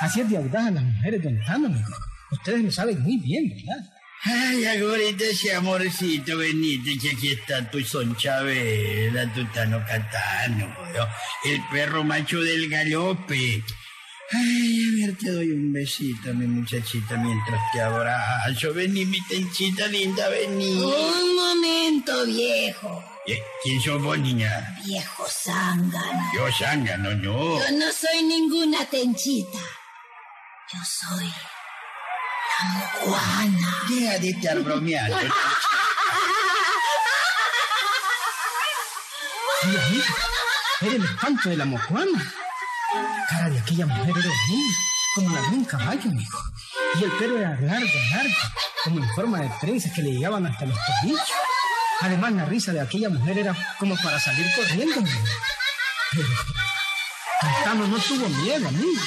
Así 0.00 0.20
es 0.20 0.30
de 0.30 0.38
audaz 0.38 0.68
a 0.68 0.70
las 0.70 0.82
mujeres 0.82 1.22
de 1.22 1.32
Tano, 1.44 1.66
amigo. 1.66 1.92
Ustedes 2.30 2.64
lo 2.64 2.72
saben 2.72 3.02
muy 3.02 3.18
bien, 3.18 3.48
¿verdad? 3.50 3.99
Ay, 4.22 4.66
ahorita 4.66 5.24
ese 5.24 5.54
amorcito, 5.54 6.36
venite, 6.36 6.98
que 6.98 7.10
aquí 7.10 7.28
está 7.32 7.70
tu 7.70 7.80
sonchabela, 7.80 9.32
tu 9.32 9.44
tano 9.46 9.82
catano, 9.86 10.76
el 11.44 11.60
perro 11.70 12.04
macho 12.04 12.40
del 12.40 12.68
galope. 12.68 13.64
Ay, 14.32 14.84
a 14.84 15.06
ver, 15.06 15.16
te 15.16 15.30
doy 15.30 15.50
un 15.50 15.72
besito, 15.72 16.32
mi 16.34 16.46
muchachita, 16.46 17.16
mientras 17.16 17.60
te 17.72 17.80
abrazo. 17.80 18.74
Vení, 18.74 19.04
mi 19.06 19.20
tenchita 19.26 19.88
linda, 19.88 20.28
vení. 20.28 20.82
Un 20.82 21.34
momento, 21.34 22.26
viejo. 22.26 23.02
¿Quién 23.62 23.80
sos 23.80 24.02
vos, 24.02 24.18
niña? 24.18 24.78
Viejo 24.84 25.26
zángano. 25.28 26.30
Yo 26.36 26.46
zángano, 26.52 27.14
no. 27.16 27.58
Yo 27.58 27.70
no 27.72 27.90
soy 27.92 28.22
ninguna 28.22 28.84
tenchita. 28.84 29.58
Yo 30.72 30.78
soy 30.84 31.26
Juana. 33.00 33.58
Deja 33.88 34.18
de 34.18 34.30
estar 34.30 34.58
bromeando. 34.60 35.18
Dios 39.62 39.90
mío, 39.90 40.02
era 40.80 40.94
el 40.94 41.04
espanto 41.04 41.48
de 41.50 41.56
la 41.56 41.64
mojuana. 41.64 42.34
Cara 43.28 43.50
de 43.50 43.58
aquella 43.58 43.86
mujer 43.86 44.08
era 44.08 44.28
horrible, 44.28 44.74
como 45.14 45.30
la 45.30 45.40
de 45.42 45.48
un 45.48 45.64
caballo, 45.64 46.10
amigo. 46.10 46.38
Y 46.98 47.04
el 47.04 47.12
pelo 47.12 47.38
era 47.38 47.60
largo, 47.60 47.88
largo, 48.10 48.34
como 48.84 48.98
en 49.02 49.10
forma 49.10 49.40
de 49.40 49.50
trenzas 49.60 49.92
que 49.92 50.02
le 50.02 50.12
llegaban 50.12 50.46
hasta 50.46 50.66
los 50.66 50.76
tobillos. 50.76 51.20
Además, 52.00 52.32
la 52.32 52.44
risa 52.46 52.72
de 52.72 52.80
aquella 52.80 53.10
mujer 53.10 53.38
era 53.38 53.54
como 53.78 53.94
para 53.96 54.18
salir 54.18 54.46
corriendo, 54.56 55.00
amigo. 55.00 55.24
Pero 56.12 56.28
Cantano 57.40 57.86
no 57.86 57.98
tuvo 57.98 58.28
miedo, 58.28 58.68
amigo. 58.68 59.00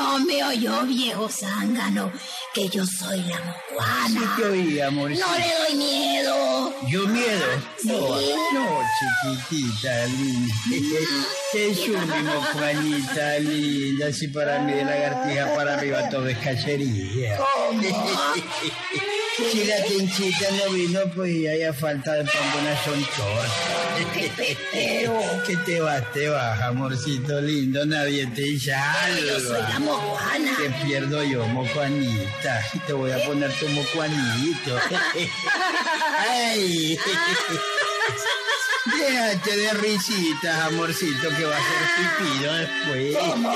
No 0.00 0.18
me 0.20 0.42
oyó, 0.42 0.82
viejo 0.86 1.28
zángano, 1.28 2.10
que 2.54 2.70
yo 2.70 2.86
soy 2.86 3.22
la 3.24 3.38
mocuana. 3.38 4.08
Sí 4.08 4.42
te 4.42 4.48
oí, 4.48 4.80
amor. 4.80 5.10
No 5.10 5.26
le 5.36 5.54
doy 5.58 5.76
miedo. 5.76 6.74
¿Yo 6.88 7.06
miedo? 7.06 7.44
¿Sí? 7.76 7.88
No, 7.88 8.16
no, 8.54 8.82
chiquitita 8.96 10.06
linda. 10.06 10.54
Qué 11.52 11.74
mi 11.86 12.22
mocuanita 12.22 13.38
linda. 13.40 14.06
Así 14.06 14.28
para 14.28 14.60
mí 14.60 14.72
de 14.72 14.84
lagartija 14.84 15.54
para 15.54 15.74
arriba 15.74 16.08
todo 16.08 16.28
es 16.28 16.38
cacería. 16.38 17.36
¿Cómo? 17.36 17.82
Si 19.52 19.64
la 19.64 19.82
quinchita 19.84 20.50
no 20.50 20.72
vino, 20.74 21.00
pues 21.14 21.34
ya 21.40 21.72
falta 21.72 22.12
de 22.12 22.24
pan 22.24 22.34
una 22.60 22.84
son 22.84 23.00
¡Qué 23.00 23.89
pero 24.72 25.20
Que 25.46 25.56
te 25.58 25.80
vas, 25.80 26.12
te 26.12 26.28
vas, 26.28 26.60
amorcito 26.62 27.40
lindo, 27.40 27.84
nadie 27.86 28.26
te 28.28 28.58
salva. 28.58 29.18
Yo 29.18 29.40
soy 29.40 29.62
la 29.62 29.78
mojuana. 29.80 30.56
Te 30.56 30.70
pierdo 30.84 31.22
yo, 31.24 31.46
mojuanita. 31.46 32.62
Te 32.86 32.92
voy 32.92 33.12
a 33.12 33.24
poner 33.24 33.52
tu 33.58 33.68
mojuanito. 33.68 34.78
¡Ay! 36.18 36.98
Déjate 38.98 39.56
de 39.56 39.72
risitas, 39.74 40.60
amorcito, 40.66 41.28
que 41.36 41.44
va 41.44 41.56
a 41.56 41.60
ser 41.60 41.80
después. 42.40 43.16
¿Cómo? 43.16 43.52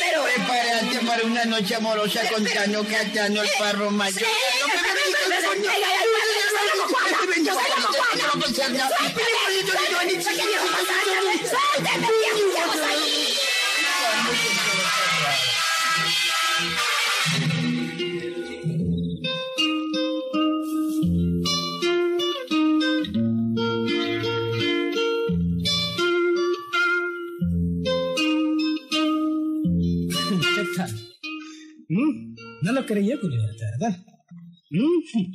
Pero... 0.00 0.24
Prepárate 0.24 1.06
para 1.06 1.24
una 1.24 1.44
noche 1.44 1.74
amorosa 1.74 2.20
con 2.32 2.44
Tano 2.44 2.84
Catano, 2.84 3.42
el 3.42 3.48
parro 3.58 3.90
mayor. 3.90 4.22
¿Mm? 4.22 5.60
¿Mm? 5.60 7.46
La 8.16 8.40
ಹ್ಮ್ 31.90 32.14
ನಲಕ್ಕರಿಗೆ 32.64 33.16
ಕುಲಿ 33.16 33.36
ಹೇಳ್ತಾ 33.36 33.66
ಇರೋದಾ 33.68 33.90
ಹ್ಮ್ 34.72 35.26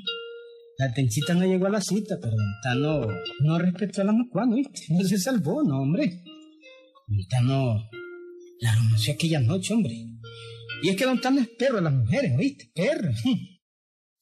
tenchita 0.93 1.33
no 1.33 1.45
llegó 1.45 1.67
a 1.67 1.69
la 1.69 1.81
cita, 1.81 2.15
pero 2.21 2.33
Montano 2.37 3.07
no 3.41 3.59
respetó 3.59 4.01
a 4.01 4.05
la 4.05 4.13
macuana, 4.13 4.55
¿viste? 4.55 4.81
No 4.89 5.03
se 5.03 5.17
salvó, 5.17 5.63
no, 5.63 5.81
hombre. 5.81 6.23
Montano 7.07 7.89
la 8.61 8.75
conoció 8.75 9.13
aquella 9.13 9.39
noche, 9.39 9.73
hombre. 9.73 9.93
Y 10.83 10.89
es 10.89 10.95
que 10.95 11.05
Don 11.05 11.19
Tano 11.21 11.41
es 11.41 11.49
perro 11.49 11.77
a 11.77 11.81
las 11.81 11.93
mujeres, 11.93 12.35
¿viste? 12.37 12.71
Perro. 12.73 13.11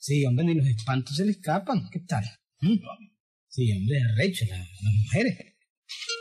Sí, 0.02 0.24
hombre, 0.26 0.46
ni 0.46 0.54
los 0.54 0.66
espantos 0.66 1.14
se 1.18 1.26
le 1.26 1.32
escapan. 1.32 1.90
¿Qué 1.92 2.00
tal? 2.08 2.24
¿Mm? 2.62 2.78
Sí, 3.50 3.70
hombre, 3.74 4.02
arrecho, 4.02 4.46
la- 4.50 4.58
las 4.58 4.94
mujeres. 5.04 5.38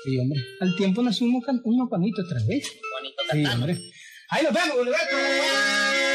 Sí, 0.05 0.19
hombre. 0.19 0.41
Al 0.61 0.75
tiempo 0.75 1.01
nació 1.01 1.29
unos, 1.29 1.45
can- 1.45 1.61
unos 1.63 1.89
panitos 1.89 2.25
otra 2.25 2.41
vez. 2.45 2.67
Bonito 2.93 3.23
Sí, 3.31 3.45
hombre. 3.55 3.79
Ahí 4.31 4.43
nos 4.43 4.53
vemos, 4.53 4.77
Gilberto. 4.79 6.08